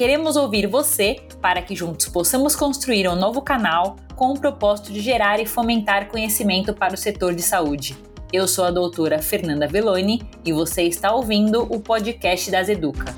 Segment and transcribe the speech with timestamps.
[0.00, 4.98] Queremos ouvir você para que juntos possamos construir um novo canal com o propósito de
[4.98, 7.94] gerar e fomentar conhecimento para o setor de saúde.
[8.32, 13.14] Eu sou a doutora Fernanda Veloni e você está ouvindo o podcast das Educa.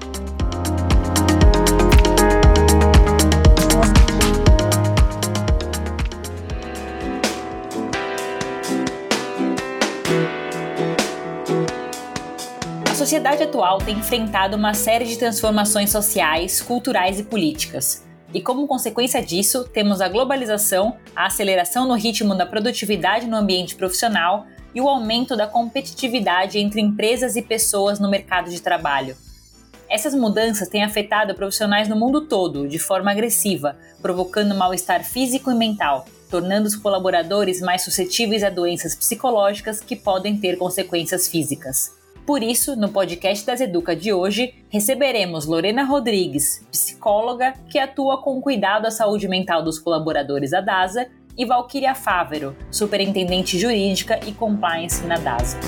[13.02, 18.06] Sociedade atual tem enfrentado uma série de transformações sociais, culturais e políticas.
[18.32, 23.74] E como consequência disso, temos a globalização, a aceleração no ritmo da produtividade no ambiente
[23.74, 29.16] profissional e o aumento da competitividade entre empresas e pessoas no mercado de trabalho.
[29.90, 35.56] Essas mudanças têm afetado profissionais no mundo todo de forma agressiva, provocando mal-estar físico e
[35.56, 42.00] mental, tornando os colaboradores mais suscetíveis a doenças psicológicas que podem ter consequências físicas.
[42.24, 48.40] Por isso, no podcast das Educa de hoje, receberemos Lorena Rodrigues, psicóloga que atua com
[48.40, 55.04] cuidado à saúde mental dos colaboradores da DASA, e Valquíria Fávero, superintendente jurídica e compliance
[55.06, 55.58] na DASA.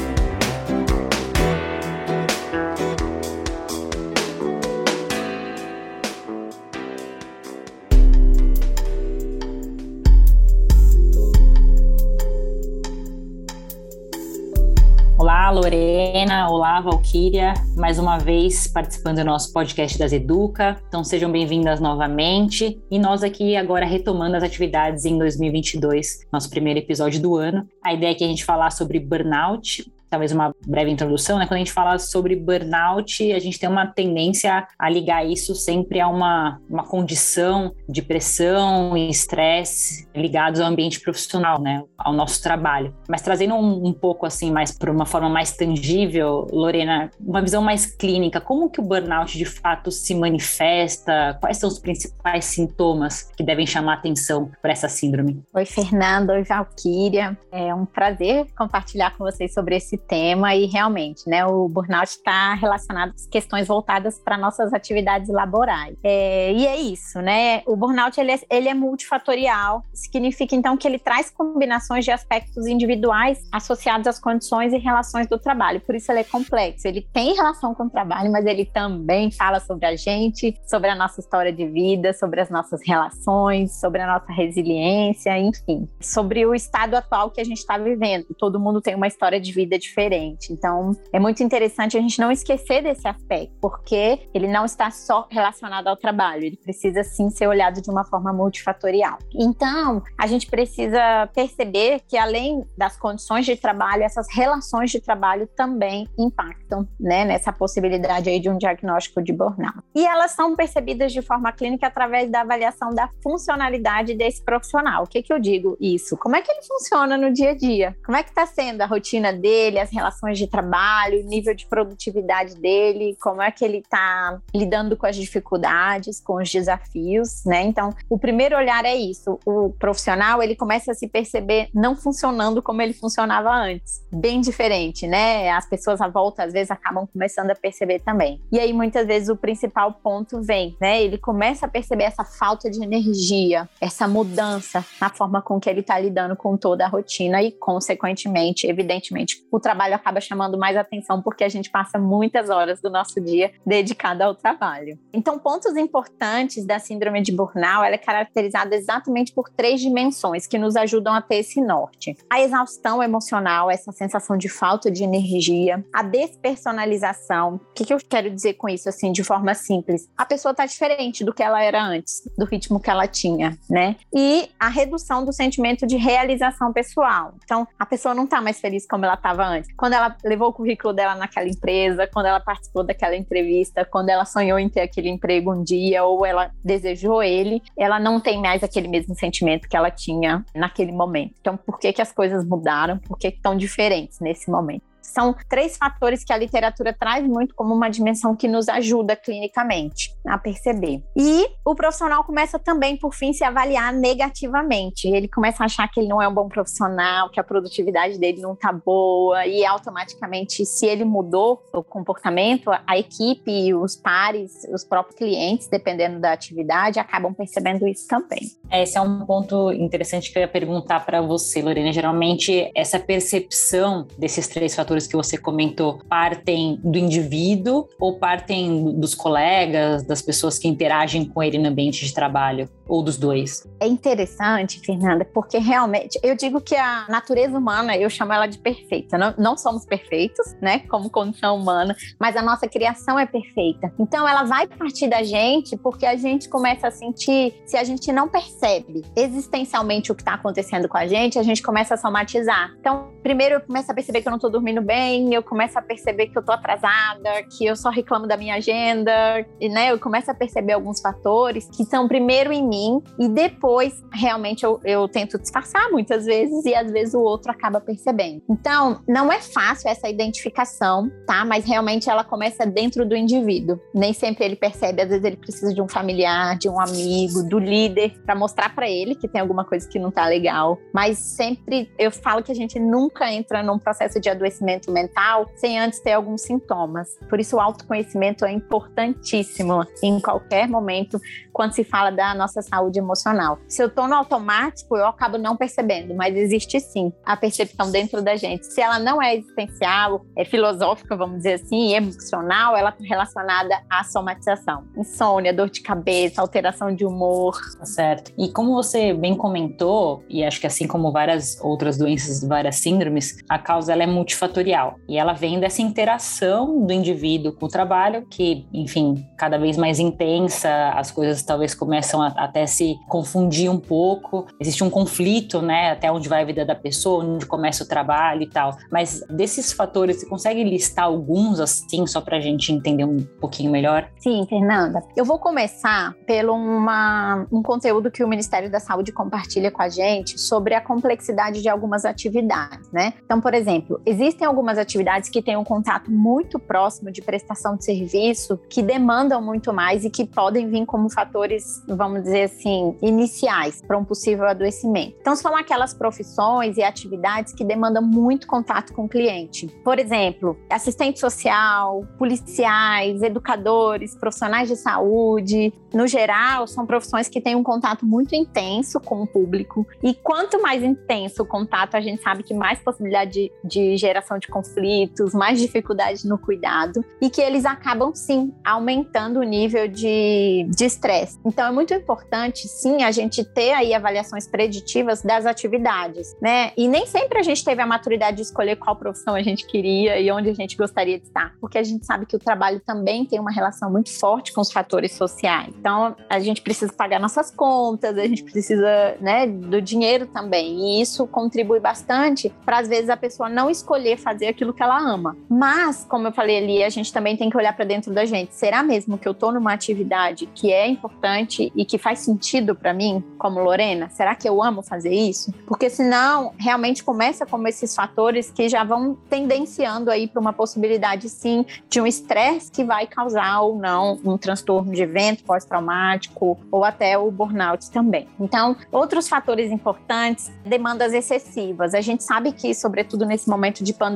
[16.46, 17.54] Olá, Valquíria.
[17.74, 20.78] Mais uma vez participando do nosso podcast das Educa.
[20.88, 22.78] Então sejam bem-vindas novamente.
[22.90, 27.66] E nós aqui agora retomando as atividades em 2022, nosso primeiro episódio do ano.
[27.82, 31.44] A ideia é que a gente falar sobre burnout, talvez uma breve introdução, né?
[31.44, 36.00] Quando a gente fala sobre burnout, a gente tem uma tendência a ligar isso sempre
[36.00, 41.82] a uma, uma condição de pressão e estresse ligados ao ambiente profissional, né?
[41.98, 42.94] Ao nosso trabalho.
[43.08, 47.60] Mas trazendo um, um pouco assim, mais para uma forma mais tangível, Lorena, uma visão
[47.60, 51.36] mais clínica, como que o burnout de fato se manifesta?
[51.40, 55.42] Quais são os principais sintomas que devem chamar atenção para essa síndrome?
[55.52, 56.30] Oi, Fernando.
[56.30, 57.36] Oi, Valquíria.
[57.50, 62.54] É um prazer compartilhar com vocês sobre esse tema e realmente, né, o burnout está
[62.54, 65.96] relacionado com questões voltadas para nossas atividades laborais.
[66.02, 67.62] É, e é isso, né?
[67.66, 72.66] O burnout ele é, ele é multifatorial, significa então que ele traz combinações de aspectos
[72.66, 75.80] individuais associados às condições e relações do trabalho.
[75.80, 76.86] Por isso ele é complexo.
[76.86, 80.94] Ele tem relação com o trabalho, mas ele também fala sobre a gente, sobre a
[80.94, 86.54] nossa história de vida, sobre as nossas relações, sobre a nossa resiliência, enfim, sobre o
[86.54, 88.26] estado atual que a gente está vivendo.
[88.38, 90.52] Todo mundo tem uma história de vida diferente.
[90.52, 95.26] Então, é muito interessante a gente não esquecer desse aspecto, porque ele não está só
[95.30, 99.18] relacionado ao trabalho, ele precisa sim ser olhado de uma forma multifatorial.
[99.34, 105.46] Então, a gente precisa perceber que além das condições de trabalho, essas relações de trabalho
[105.56, 109.78] também impactam, né, nessa possibilidade aí de um diagnóstico de burnout.
[109.94, 115.04] E elas são percebidas de forma clínica através da avaliação da funcionalidade desse profissional.
[115.04, 116.16] O que que eu digo isso?
[116.16, 117.96] Como é que ele funciona no dia a dia?
[118.04, 121.66] Como é que está sendo a rotina dele, as relações de trabalho, o nível de
[121.66, 127.62] produtividade dele, como é que ele está lidando com as dificuldades, com os desafios, né?
[127.62, 129.38] Então, o primeiro olhar é isso.
[129.44, 134.02] O profissional, ele começa a se perceber não funcionando como ele funcionava antes.
[134.12, 135.50] Bem diferente, né?
[135.50, 138.40] As pessoas à volta, às vezes, acabam começando a perceber também.
[138.52, 141.02] E aí, muitas vezes, o principal ponto vem, né?
[141.02, 145.80] Ele começa a perceber essa falta de energia, essa mudança na forma com que ele
[145.80, 151.22] está lidando com toda a rotina e, consequentemente, evidentemente, o trabalho acaba chamando mais atenção
[151.22, 154.98] porque a gente passa muitas horas do nosso dia dedicada ao trabalho.
[155.10, 160.58] Então, pontos importantes da síndrome de burnout, ela é caracterizada exatamente por três dimensões que
[160.58, 162.14] nos ajudam a ter esse norte.
[162.28, 167.54] A exaustão emocional, essa sensação de falta de energia, a despersonalização.
[167.54, 170.10] O que, que eu quero dizer com isso, assim, de forma simples?
[170.14, 173.96] A pessoa está diferente do que ela era antes, do ritmo que ela tinha, né?
[174.14, 177.34] E a redução do sentimento de realização pessoal.
[177.42, 180.52] Então, a pessoa não está mais feliz como ela estava antes quando ela levou o
[180.52, 185.08] currículo dela naquela empresa, quando ela participou daquela entrevista, quando ela sonhou em ter aquele
[185.08, 189.76] emprego um dia ou ela desejou ele, ela não tem mais aquele mesmo sentimento que
[189.76, 191.34] ela tinha naquele momento.
[191.40, 192.98] Então, por que que as coisas mudaram?
[192.98, 194.93] Por que estão diferentes nesse momento?
[195.04, 200.14] São três fatores que a literatura traz muito como uma dimensão que nos ajuda clinicamente.
[200.26, 201.02] a perceber.
[201.16, 205.08] E o profissional começa também, por fim, se avaliar negativamente.
[205.08, 208.40] Ele começa a achar que ele não é um bom profissional, que a produtividade dele
[208.40, 214.84] não tá boa, e automaticamente, se ele mudou o comportamento, a equipe, os pares, os
[214.84, 218.40] próprios clientes, dependendo da atividade, acabam percebendo isso também.
[218.72, 221.92] Esse é um ponto interessante que eu ia perguntar para você, Lorena.
[221.92, 229.14] Geralmente, essa percepção desses três fatores que você comentou partem do indivíduo ou partem dos
[229.14, 232.68] colegas, das pessoas que interagem com ele no ambiente de trabalho?
[232.86, 233.66] Ou dos dois?
[233.80, 238.58] É interessante, Fernanda, porque realmente eu digo que a natureza humana, eu chamo ela de
[238.58, 239.16] perfeita.
[239.16, 243.92] Não, não somos perfeitos, né, como condição humana, mas a nossa criação é perfeita.
[243.98, 248.12] Então ela vai partir da gente porque a gente começa a sentir, se a gente
[248.12, 252.74] não percebe existencialmente o que está acontecendo com a gente, a gente começa a somatizar.
[252.78, 255.82] Então, primeiro eu começo a perceber que eu não estou dormindo bem, eu começo a
[255.82, 259.98] perceber que eu estou atrasada, que eu só reclamo da minha agenda, e, né, eu
[259.98, 265.08] começo a perceber alguns fatores que são primeiro em mim e depois realmente eu, eu
[265.08, 268.42] tento disfarçar muitas vezes e às vezes o outro acaba percebendo.
[268.48, 271.44] Então, não é fácil essa identificação, tá?
[271.44, 273.80] Mas realmente ela começa dentro do indivíduo.
[273.94, 277.58] Nem sempre ele percebe, às vezes ele precisa de um familiar, de um amigo, do
[277.58, 280.78] líder para mostrar para ele que tem alguma coisa que não tá legal.
[280.92, 285.78] Mas sempre eu falo que a gente nunca entra num processo de adoecimento mental sem
[285.78, 287.18] antes ter alguns sintomas.
[287.28, 291.20] Por isso o autoconhecimento é importantíssimo em qualquer momento
[291.52, 293.58] quando se fala da nossa saúde emocional.
[293.68, 298.20] Se eu tô no automático, eu acabo não percebendo, mas existe sim a percepção dentro
[298.20, 298.66] da gente.
[298.66, 304.02] Se ela não é existencial, é filosófica, vamos dizer assim, emocional, ela está relacionada à
[304.02, 304.84] somatização.
[304.96, 307.56] Insônia, dor de cabeça, alteração de humor.
[307.78, 308.32] Tá certo.
[308.36, 313.38] E como você bem comentou, e acho que assim como várias outras doenças, várias síndromes,
[313.48, 314.63] a causa ela é multifatorial.
[315.08, 319.98] E ela vem dessa interação do indivíduo com o trabalho, que, enfim, cada vez mais
[319.98, 324.46] intensa, as coisas talvez começam a, até se confundir um pouco.
[324.60, 328.42] Existe um conflito, né, até onde vai a vida da pessoa, onde começa o trabalho
[328.42, 328.76] e tal.
[328.90, 333.70] Mas desses fatores, você consegue listar alguns assim, só para a gente entender um pouquinho
[333.70, 334.08] melhor?
[334.20, 335.02] Sim, Fernanda.
[335.16, 339.88] Eu vou começar pelo uma, um conteúdo que o Ministério da Saúde compartilha com a
[339.88, 343.14] gente sobre a complexidade de algumas atividades, né?
[343.24, 347.84] Então, por exemplo, existem algumas atividades que têm um contato muito próximo de prestação de
[347.84, 353.82] serviço que demandam muito mais e que podem vir como fatores, vamos dizer assim, iniciais
[353.82, 355.16] para um possível adoecimento.
[355.20, 359.66] Então, são aquelas profissões e atividades que demandam muito contato com o cliente.
[359.82, 365.72] Por exemplo, assistente social, policiais, educadores, profissionais de saúde.
[365.92, 369.86] No geral, são profissões que têm um contato muito intenso com o público.
[370.02, 374.38] E quanto mais intenso o contato, a gente sabe que mais possibilidade de, de geração
[374.38, 377.04] de conflitos, mais dificuldade no cuidado.
[377.20, 381.38] E que eles acabam, sim, aumentando o nível de estresse.
[381.44, 386.72] Então, é muito importante, sim, a gente ter aí avaliações preditivas das atividades, né?
[386.76, 390.18] E nem sempre a gente teve a maturidade de escolher qual profissão a gente queria
[390.20, 393.24] e onde a gente gostaria de estar, porque a gente sabe que o trabalho também
[393.24, 395.74] tem uma relação muito forte com os fatores sociais.
[395.78, 400.98] Então, a gente precisa pagar nossas contas, a gente precisa, né, do dinheiro também.
[400.98, 404.98] E isso contribui bastante para às vezes a pessoa não escolher fazer aquilo que ela
[404.98, 405.36] ama.
[405.48, 408.54] Mas, como eu falei ali, a gente também tem que olhar para dentro da gente.
[408.54, 412.94] Será mesmo que eu estou numa atividade que é importante e que faz sentido para
[412.94, 414.08] mim, como Lorena?
[414.08, 415.52] Será que eu amo fazer isso?
[415.66, 421.28] Porque senão, realmente começa como esses fatores que já vão tendenciando aí para uma possibilidade
[421.28, 426.84] sim de um estresse que vai causar ou não um transtorno de evento pós-traumático ou
[426.84, 428.26] até o burnout também.
[428.40, 431.94] Então, outros fatores importantes, demandas excessivas.
[431.94, 434.13] A gente sabe que, sobretudo nesse momento de pandemia,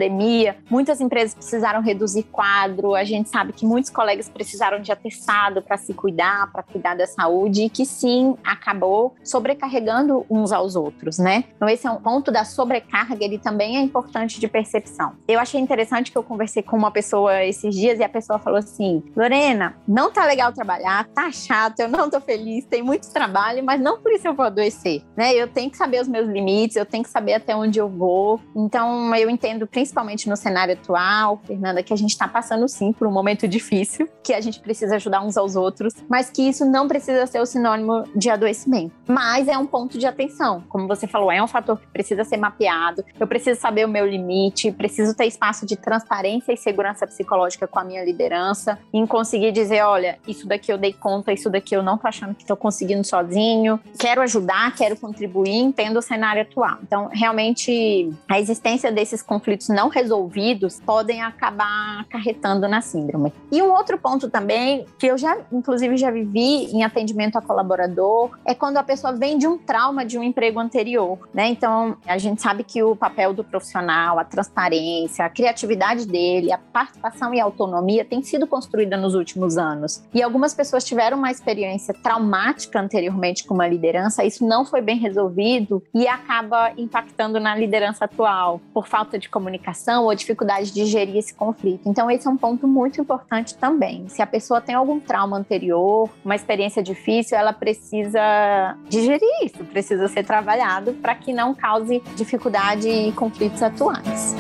[0.71, 5.77] muitas empresas precisaram reduzir quadro, a gente sabe que muitos colegas precisaram de atestado para
[5.77, 11.45] se cuidar, para cuidar da saúde e que sim, acabou sobrecarregando uns aos outros, né?
[11.57, 15.13] Então esse é um ponto da sobrecarga, ele também é importante de percepção.
[15.27, 18.59] Eu achei interessante que eu conversei com uma pessoa esses dias e a pessoa falou
[18.59, 23.65] assim: "Lorena, não tá legal trabalhar, tá chato, eu não tô feliz, tem muito trabalho,
[23.65, 25.35] mas não por isso eu vou adoecer, né?
[25.35, 28.41] Eu tenho que saber os meus limites, eu tenho que saber até onde eu vou.
[28.55, 29.88] Então eu entendo principalmente
[30.27, 34.33] no cenário atual, Fernanda, que a gente está passando sim por um momento difícil, que
[34.33, 37.47] a gente precisa ajudar uns aos outros, mas que isso não não precisa ser o
[37.47, 40.63] sinônimo de adoecimento, mas é um ponto de atenção.
[40.69, 43.05] Como você falou, é um fator que precisa ser mapeado.
[43.19, 47.81] Eu preciso saber o meu limite, preciso ter espaço de transparência e segurança psicológica com
[47.81, 51.83] a minha liderança, em conseguir dizer, olha, isso daqui eu dei conta, isso daqui eu
[51.83, 56.79] não tô achando que estou conseguindo sozinho, quero ajudar, quero contribuir, entendo o cenário atual.
[56.85, 63.33] Então, realmente, a existência desses conflitos não resolvidos podem acabar acarretando na síndrome.
[63.53, 68.37] E um outro ponto também, que eu já, inclusive, já vivi em atendimento a colaborador,
[68.45, 71.47] é quando a pessoa vem de um trauma de um emprego anterior, né?
[71.47, 76.59] Então, a gente sabe que o papel do profissional, a transparência, a criatividade dele, a
[76.59, 80.03] participação e autonomia tem sido construída nos últimos anos.
[80.13, 84.99] E algumas pessoas tiveram uma experiência traumática anteriormente com uma liderança, isso não foi bem
[84.99, 89.68] resolvido e acaba impactando na liderança atual, por falta de comunicação
[90.05, 91.83] ou dificuldade de gerir esse conflito.
[91.87, 94.09] Então, esse é um ponto muito importante também.
[94.09, 100.09] Se a pessoa tem algum trauma anterior, uma experiência difícil, ela precisa digerir isso, precisa
[100.09, 104.35] ser trabalhado para que não cause dificuldade e conflitos atuais.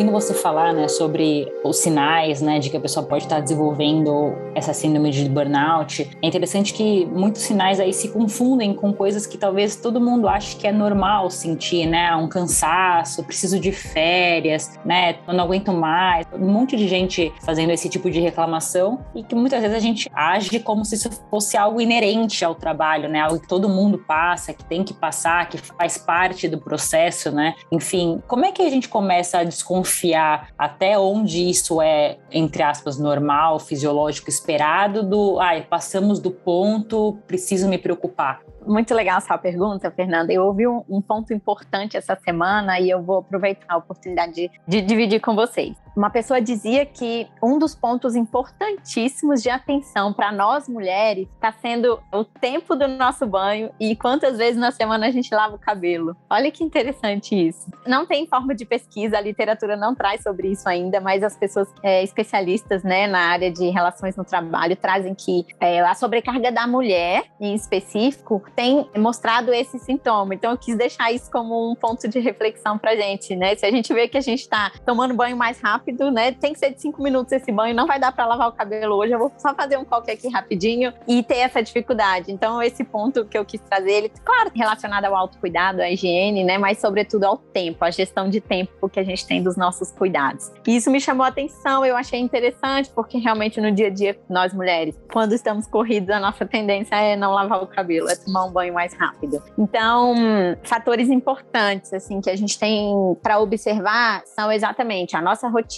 [0.00, 4.32] Ouvindo você falar, né, sobre os sinais, né, de que a pessoa pode estar desenvolvendo
[4.54, 9.36] essa síndrome de burnout, é interessante que muitos sinais aí se confundem com coisas que
[9.36, 15.16] talvez todo mundo ache que é normal sentir, né, um cansaço, preciso de férias, né,
[15.28, 19.34] eu não aguento mais, um monte de gente fazendo esse tipo de reclamação e que
[19.34, 23.38] muitas vezes a gente age como se isso fosse algo inerente ao trabalho, né, algo
[23.38, 28.22] que todo mundo passa, que tem que passar, que faz parte do processo, né, enfim,
[28.26, 32.98] como é que a gente começa a desconfiar desconfiar até onde isso é, entre aspas,
[32.98, 38.40] normal, fisiológico, esperado, do, ai, passamos do ponto, preciso me preocupar.
[38.66, 40.32] Muito legal essa pergunta, Fernanda.
[40.32, 44.50] Eu ouvi um, um, ponto importante essa semana e eu vou aproveitar a oportunidade de,
[44.68, 45.74] de dividir com vocês.
[45.96, 52.00] Uma pessoa dizia que um dos pontos importantíssimos de atenção para nós mulheres está sendo
[52.12, 56.16] o tempo do nosso banho e quantas vezes na semana a gente lava o cabelo.
[56.28, 57.70] Olha que interessante isso.
[57.86, 61.68] Não tem forma de pesquisa, a literatura não traz sobre isso ainda, mas as pessoas
[61.82, 66.66] é, especialistas né, na área de relações no trabalho trazem que é, a sobrecarga da
[66.66, 70.34] mulher, em específico, tem mostrado esse sintoma.
[70.34, 73.54] Então, eu quis deixar isso como um ponto de reflexão para gente, né?
[73.56, 75.79] Se a gente vê que a gente está tomando banho mais rápido,
[76.12, 76.32] né?
[76.32, 78.96] Tem que ser de cinco minutos esse banho, não vai dar para lavar o cabelo
[78.96, 79.12] hoje.
[79.12, 82.32] Eu vou só fazer um coque aqui rapidinho e ter essa dificuldade.
[82.32, 86.58] Então, esse ponto que eu quis trazer, ele, claro, relacionado ao autocuidado, à higiene, né?
[86.58, 90.50] Mas, sobretudo, ao tempo, a gestão de tempo que a gente tem dos nossos cuidados.
[90.66, 94.18] E isso me chamou a atenção, eu achei interessante, porque realmente no dia a dia,
[94.28, 98.44] nós mulheres, quando estamos corridos, a nossa tendência é não lavar o cabelo, é tomar
[98.44, 99.42] um banho mais rápido.
[99.58, 100.14] Então,
[100.62, 105.69] fatores importantes assim que a gente tem para observar são exatamente a nossa rotina,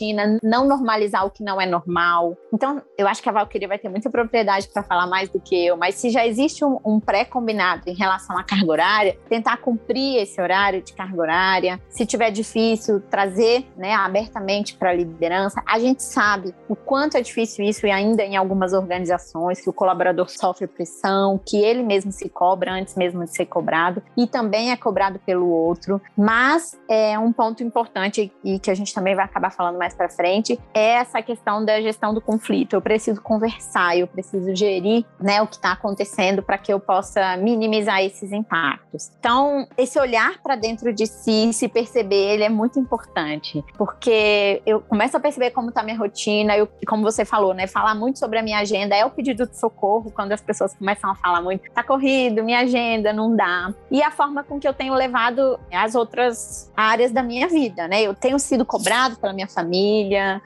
[0.42, 2.36] não normalizar o que não é normal.
[2.52, 5.66] Então, eu acho que a Valkyria vai ter muita propriedade para falar mais do que
[5.66, 10.16] eu, mas se já existe um, um pré-combinado em relação à carga horária, tentar cumprir
[10.22, 11.80] esse horário de carga horária.
[11.88, 15.62] Se tiver difícil, trazer né, abertamente para a liderança.
[15.66, 19.72] A gente sabe o quanto é difícil isso e ainda em algumas organizações que o
[19.72, 24.26] colaborador sofre pressão, que ele mesmo se cobra cobra antes mesmo de ser cobrado e
[24.26, 26.00] também é cobrado pelo outro.
[26.16, 30.08] Mas é um ponto importante e que a gente também vai acabar falando mais para
[30.08, 32.74] frente é essa questão da gestão do conflito.
[32.74, 37.36] Eu preciso conversar, eu preciso gerir, né, o que está acontecendo para que eu possa
[37.36, 39.10] minimizar esses impactos.
[39.18, 44.80] Então, esse olhar para dentro de si, se perceber, ele é muito importante, porque eu
[44.80, 48.38] começo a perceber como está minha rotina, eu, como você falou, né, falar muito sobre
[48.38, 51.68] a minha agenda é o pedido de socorro quando as pessoas começam a falar muito,
[51.72, 53.74] tá corrido, minha agenda não dá.
[53.90, 58.02] E a forma com que eu tenho levado as outras áreas da minha vida, né?
[58.02, 59.71] Eu tenho sido cobrado pela minha família,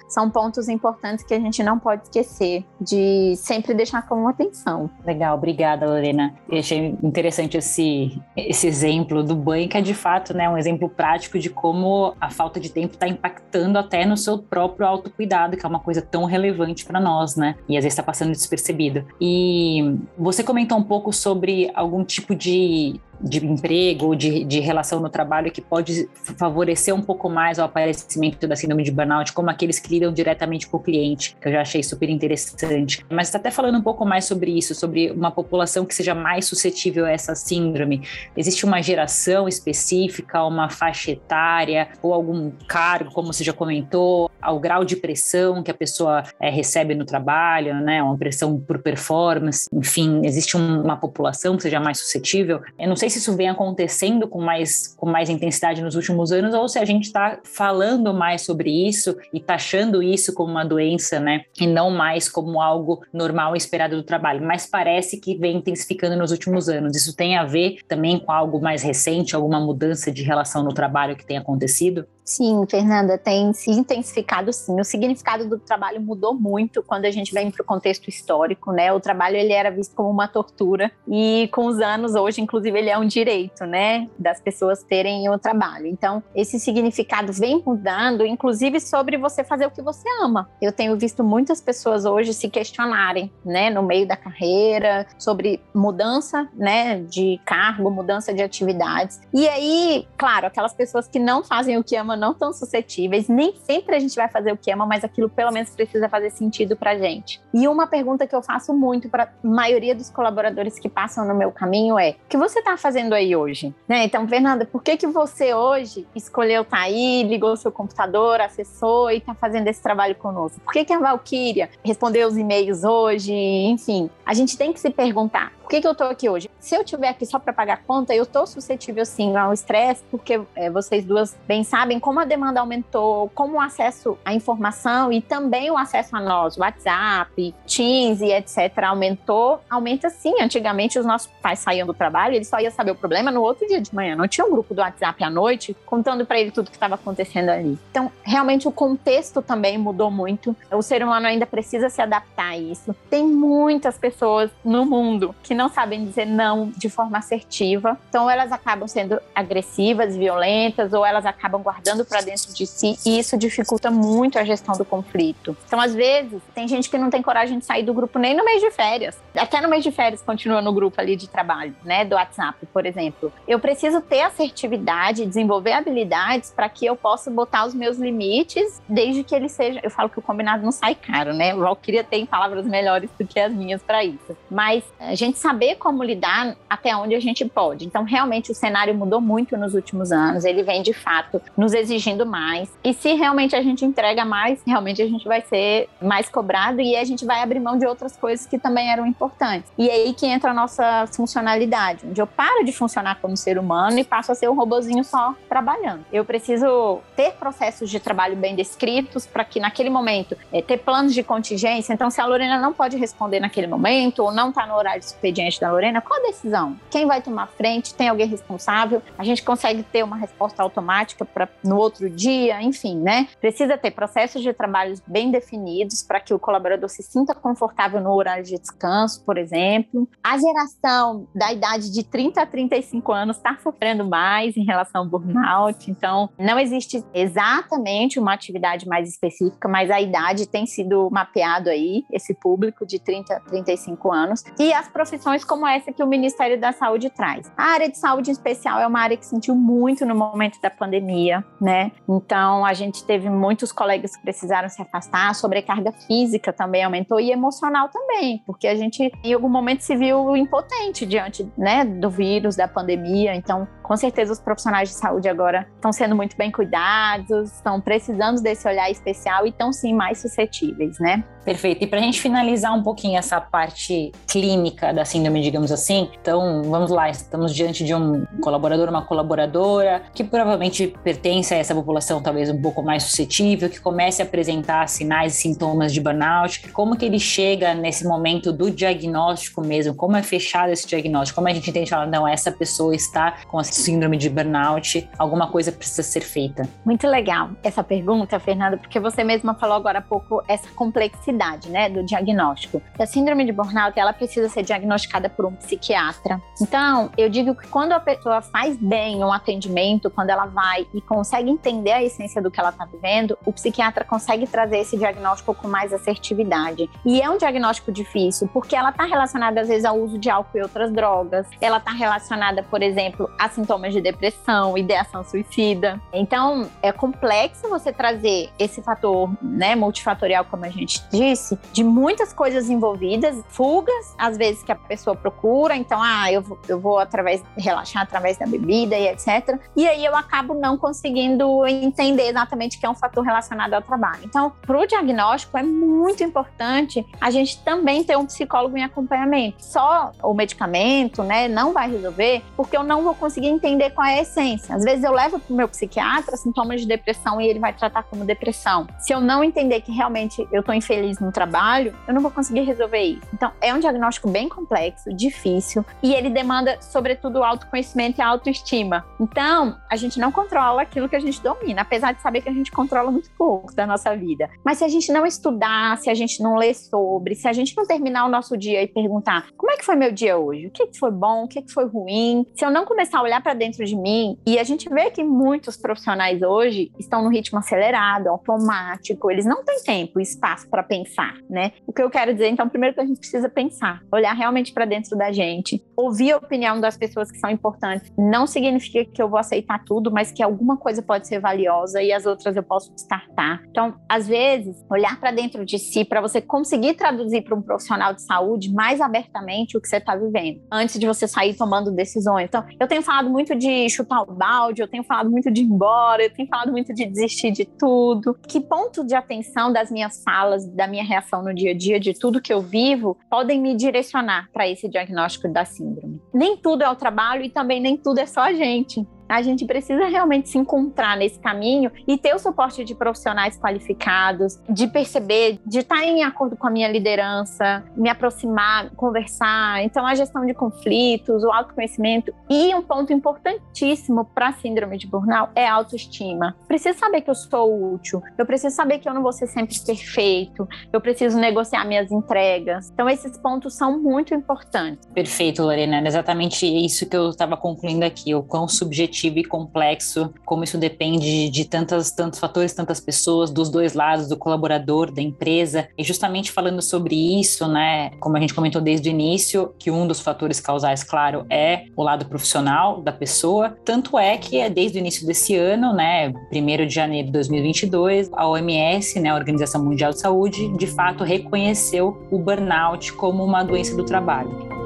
[0.09, 4.91] são pontos importantes que a gente não pode esquecer de sempre deixar como atenção.
[5.05, 6.35] Legal, obrigada, Lorena.
[6.49, 10.89] Eu achei interessante esse, esse exemplo do banho, que é de fato né, um exemplo
[10.89, 15.65] prático de como a falta de tempo está impactando até no seu próprio autocuidado, que
[15.65, 17.57] é uma coisa tão relevante para nós, né?
[17.69, 19.05] E às vezes está passando despercebido.
[19.21, 25.09] E você comentou um pouco sobre algum tipo de de emprego, de, de relação no
[25.09, 26.09] trabalho que pode
[26.39, 30.67] favorecer um pouco mais o aparecimento da síndrome de burnout, como aqueles que lidam diretamente
[30.67, 33.05] com o cliente, que eu já achei super interessante.
[33.11, 36.47] Mas está até falando um pouco mais sobre isso, sobre uma população que seja mais
[36.47, 38.03] suscetível a essa síndrome.
[38.37, 44.61] Existe uma geração específica, uma faixa etária ou algum cargo, como você já comentou, ao
[44.61, 48.03] grau de pressão que a pessoa é, recebe no trabalho, né?
[48.03, 52.61] Uma pressão por performance, enfim, existe um, uma população que seja mais suscetível.
[52.79, 56.55] Eu não sei se isso vem acontecendo com mais, com mais intensidade nos últimos anos
[56.55, 61.21] ou se a gente está falando mais sobre isso e taxando isso como uma doença,
[61.21, 61.45] né?
[61.61, 64.45] E não mais como algo normal e esperado do trabalho.
[64.45, 66.97] Mas parece que vem intensificando nos últimos anos.
[66.97, 71.17] Isso tem a ver também com algo mais recente, alguma mudança de relação no trabalho
[71.17, 72.07] que tem acontecido?
[72.29, 74.81] Sim, Fernanda, tem se intensificado sim.
[74.81, 78.93] O significado do trabalho mudou muito quando a gente vem para o contexto histórico, né?
[78.93, 82.91] O trabalho ele era visto como uma tortura e com os anos hoje, inclusive, ele
[82.91, 85.87] é um direito, né, das pessoas terem o trabalho.
[85.87, 90.51] Então, esse significado vem mudando, inclusive sobre você fazer o que você ama.
[90.61, 96.49] Eu tenho visto muitas pessoas hoje se questionarem, né, no meio da carreira, sobre mudança,
[96.55, 99.21] né, de cargo, mudança de atividades.
[99.33, 103.29] E aí, claro, aquelas pessoas que não fazem o que não tão suscetíveis.
[103.29, 106.31] Nem sempre a gente vai fazer o que ama, mas aquilo pelo menos precisa fazer
[106.31, 107.41] sentido pra gente.
[107.53, 111.53] E uma pergunta que eu faço muito para maioria dos colaboradores que passam no meu
[111.53, 113.75] caminho é: o que você está fazendo aí hoje?
[113.89, 114.05] Né?
[114.05, 119.11] Então, Fernanda, por que, que você hoje escolheu estar tá aí, ligou seu computador, acessou
[119.11, 120.61] e está fazendo esse trabalho conosco?
[120.61, 123.33] Por que, que a Valkyria respondeu os e-mails hoje?
[123.33, 126.49] Enfim, a gente tem que se perguntar: por que, que eu estou aqui hoje?
[126.61, 130.41] Se eu estiver aqui só para pagar conta, eu estou suscetível sim ao estresse, porque
[130.55, 135.21] é, vocês duas bem sabem como a demanda aumentou, como o acesso à informação e
[135.21, 138.85] também o acesso a nós, WhatsApp, Teams e etc.
[138.85, 139.61] aumentou.
[139.69, 140.41] Aumenta sim.
[140.41, 143.67] Antigamente os nossos pais saíam do trabalho, eles só iam saber o problema no outro
[143.67, 144.15] dia de manhã.
[144.15, 147.49] Não tinha um grupo do WhatsApp à noite contando para ele tudo que estava acontecendo
[147.49, 147.77] ali.
[147.91, 150.55] Então, realmente o contexto também mudou muito.
[150.71, 152.95] O ser humano ainda precisa se adaptar a isso.
[153.11, 157.99] Tem muitas pessoas no mundo que não sabem dizer não de forma assertiva.
[158.09, 163.19] Então elas acabam sendo agressivas, violentas, ou elas acabam guardando para dentro de si, e
[163.19, 165.57] isso dificulta muito a gestão do conflito.
[165.67, 168.45] Então, às vezes, tem gente que não tem coragem de sair do grupo nem no
[168.45, 169.17] mês de férias.
[169.35, 172.87] Até no mês de férias continua no grupo ali de trabalho, né, do WhatsApp, por
[172.87, 173.33] exemplo.
[173.47, 179.23] Eu preciso ter assertividade, desenvolver habilidades para que eu possa botar os meus limites, desde
[179.25, 179.81] que ele seja.
[179.83, 181.55] Eu falo que o combinado não sai caro, né?
[181.55, 184.37] O Valkyria tem palavras melhores do que as minhas para isso.
[184.51, 187.85] Mas a gente saber como lidar até onde a gente pode.
[187.85, 190.45] Então, realmente, o cenário mudou muito nos últimos anos.
[190.45, 192.69] Ele vem, de fato, nos exigindo mais.
[192.83, 196.97] E se realmente a gente entrega mais, realmente a gente vai ser mais cobrado e
[196.97, 199.71] a gente vai abrir mão de outras coisas que também eram importantes.
[199.79, 203.59] E é aí que entra a nossa funcionalidade, onde eu paro de funcionar como ser
[203.59, 206.05] humano e passo a ser um robozinho só trabalhando.
[206.13, 211.15] Eu preciso ter processos de trabalho bem descritos para que naquele momento é, ter planos
[211.15, 211.93] de contingência.
[211.93, 215.07] Então, se a Lorena não pode responder naquele momento ou não está no horário de
[215.07, 216.77] expediente, expediente da Lorena, qual a decisão?
[216.91, 217.95] Quem vai tomar frente?
[217.95, 219.03] Tem alguém responsável?
[219.19, 222.63] A gente consegue ter uma resposta automática para no outro dia?
[222.63, 223.29] Enfim, né?
[223.41, 228.13] Precisa ter processos de trabalhos bem definidos para que o colaborador se sinta confortável no
[228.13, 230.09] horário de descanso, por exemplo.
[230.23, 235.09] A geração da idade de 30 a 35 anos está sofrendo mais em relação ao
[235.09, 241.69] burnout, então não existe exatamente uma atividade mais específica, mas a idade tem sido mapeado
[241.71, 244.45] aí, esse público de 30 a 35 anos.
[244.59, 247.51] E as profissões como essa que o Ministério da Saúde traz.
[247.57, 250.71] A área de saúde em especial é uma área que sentiu muito no momento da
[250.71, 251.93] pandemia, né?
[252.09, 257.21] Então a gente teve muitos colegas que precisaram se afastar, a sobrecarga física também aumentou
[257.21, 262.11] e emocional também, porque a gente em algum momento se viu impotente diante, né, do
[262.11, 263.35] vírus, da pandemia.
[263.35, 268.41] Então, com certeza os profissionais de saúde agora estão sendo muito bem cuidados, estão precisando
[268.43, 271.25] desse olhar especial e estão sim mais suscetíveis, né?
[271.47, 271.85] Perfeito.
[271.85, 276.65] E para a gente finalizar um pouquinho essa parte clínica da síndrome, digamos assim, então
[276.65, 282.21] vamos lá, estamos diante de um colaborador, uma colaboradora que provavelmente pertence a essa população
[282.21, 286.69] talvez um pouco mais suscetível, que comece a apresentar sinais e sintomas de burnout.
[286.73, 289.95] Como que ele chega nesse momento do diagnóstico mesmo?
[289.95, 291.37] Como é fechado esse diagnóstico?
[291.37, 295.47] Como a gente entende falar, não, essa pessoa está com a síndrome de burnout, alguma
[295.47, 296.69] coisa precisa ser feita?
[296.85, 301.36] Muito legal essa pergunta, Fernanda, porque você mesma falou agora há pouco essa complexidade,
[301.69, 302.83] né, do diagnóstico.
[302.99, 306.41] A síndrome de burnout, ela precisa ser diagnosticada por um psiquiatra.
[306.61, 311.01] Então, eu digo que quando a pessoa faz bem um atendimento, quando ela vai e
[311.01, 315.55] consegue entender a essência do que ela está vivendo, o psiquiatra consegue trazer esse diagnóstico
[315.55, 316.89] com mais assertividade.
[317.05, 320.59] E é um diagnóstico difícil, porque ela está relacionada às vezes ao uso de álcool
[320.59, 321.47] e outras drogas.
[321.61, 326.01] Ela está relacionada, por exemplo, a sintomas de depressão, ideação suicida.
[326.13, 332.33] Então, é complexo você trazer esse fator, né, multifatorial, como a gente disse, de muitas
[332.33, 337.43] coisas envolvidas, fugas, às vezes que a pessoa procura, então, ah, eu eu vou através
[337.57, 339.59] relaxar através da bebida e etc.
[339.77, 344.21] E aí eu acabo não conseguindo entender exatamente que é um fator relacionado ao trabalho.
[344.25, 349.57] Então, para o diagnóstico é muito importante a gente também ter um psicólogo em acompanhamento.
[349.65, 354.19] Só o medicamento, né, não vai resolver, porque eu não vou conseguir entender qual é
[354.19, 354.75] a essência.
[354.75, 358.03] Às vezes eu levo para o meu psiquiatra sintomas de depressão e ele vai tratar
[358.05, 358.87] como depressão.
[358.99, 362.63] Se eu não entender que realmente eu estou infeliz no trabalho, eu não vou conseguir
[362.63, 363.27] resolver isso.
[363.33, 369.05] Então, é um diagnóstico bem complexo, difícil, e ele demanda, sobretudo, autoconhecimento e autoestima.
[369.21, 372.53] Então, a gente não controla aquilo que a gente domina, apesar de saber que a
[372.53, 374.49] gente controla muito pouco da nossa vida.
[374.65, 377.77] Mas se a gente não estudar, se a gente não ler sobre, se a gente
[377.77, 380.71] não terminar o nosso dia e perguntar como é que foi meu dia hoje, o
[380.71, 383.43] que, que foi bom, o que, que foi ruim, se eu não começar a olhar
[383.43, 387.59] para dentro de mim, e a gente vê que muitos profissionais hoje estão no ritmo
[387.59, 391.06] acelerado, automático, eles não têm tempo e espaço para pensar,
[391.49, 391.73] né?
[391.87, 394.85] O que eu quero dizer, então, primeiro que a gente precisa pensar, olhar realmente para
[394.85, 398.13] dentro da gente, ouvir a opinião das pessoas que são importantes.
[398.17, 402.13] Não significa que eu vou aceitar tudo, mas que alguma coisa pode ser valiosa e
[402.13, 403.63] as outras eu posso descartar.
[403.71, 408.15] Então, às vezes, olhar para dentro de si para você conseguir traduzir para um profissional
[408.15, 412.47] de saúde mais abertamente o que você está vivendo, antes de você sair tomando decisões.
[412.47, 415.65] Então, eu tenho falado muito de chutar o balde, eu tenho falado muito de ir
[415.65, 418.35] embora, eu tenho falado muito de desistir de tudo.
[418.47, 422.13] Que ponto de atenção das minhas falas, da minha reação no dia a dia, de
[422.13, 426.21] tudo que eu vivo, podem me direcionar para esse diagnóstico da síndrome?
[426.33, 429.07] Nem tudo é o trabalho e também nem tudo é só a gente.
[429.29, 434.61] A gente precisa realmente se encontrar nesse caminho e ter o suporte de profissionais qualificados,
[434.69, 439.83] de perceber, de estar em acordo com a minha liderança, me aproximar, conversar.
[439.83, 445.07] Então, a gestão de conflitos, o autoconhecimento e um ponto importantíssimo para a síndrome de
[445.09, 446.57] burnout é a autoestima.
[446.69, 449.77] Preciso saber que eu sou útil, eu preciso saber que eu não vou ser sempre
[449.85, 452.91] perfeito, eu preciso negociar minhas entregas.
[452.91, 455.05] Então, esses pontos são muito importantes.
[455.13, 455.99] Perfeito, Lorena.
[455.99, 460.77] É exatamente isso que eu estava concluindo aqui, o quão subjetivo e complexo, como isso
[460.79, 465.89] depende de tantas, tantos fatores, tantas pessoas, dos dois lados, do colaborador, da empresa.
[465.97, 470.07] E justamente falando sobre isso, né, como a gente comentou desde o início, que um
[470.07, 473.77] dos fatores causais, claro, é o lado profissional da pessoa.
[473.85, 478.31] Tanto é que é desde o início desse ano, né, 1 de janeiro de 2022,
[478.33, 483.63] a OMS, né, a Organização Mundial de Saúde, de fato reconheceu o burnout como uma
[483.63, 484.86] doença do trabalho.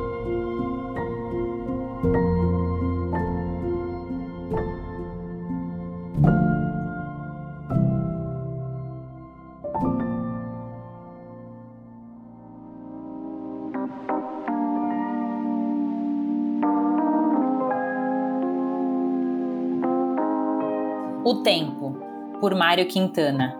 [21.22, 21.98] O Tempo,
[22.40, 23.54] por Mário Quintana.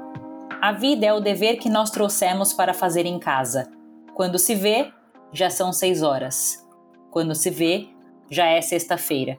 [0.63, 3.71] A vida é o dever que nós trouxemos para fazer em casa.
[4.15, 4.91] Quando se vê,
[5.31, 6.67] já são seis horas.
[7.11, 7.91] Quando se vê,
[8.31, 9.39] já é sexta-feira.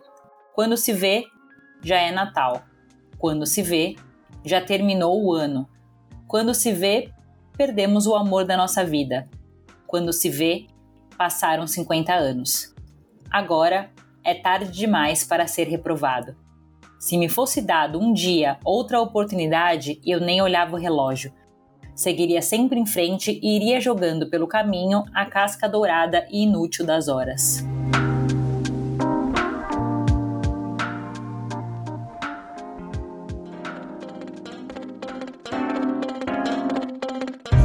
[0.53, 1.25] Quando se vê,
[1.81, 2.61] já é Natal.
[3.17, 3.95] Quando se vê,
[4.45, 5.67] já terminou o ano.
[6.27, 7.11] Quando se vê,
[7.57, 9.27] perdemos o amor da nossa vida.
[9.87, 10.67] Quando se vê,
[11.17, 12.71] passaram 50 anos.
[13.31, 13.89] Agora
[14.23, 16.35] é tarde demais para ser reprovado.
[17.01, 21.33] Se me fosse dado um dia outra oportunidade, eu nem olhava o relógio.
[21.95, 27.07] Seguiria sempre em frente e iria jogando pelo caminho a casca dourada e inútil das
[27.07, 27.65] horas.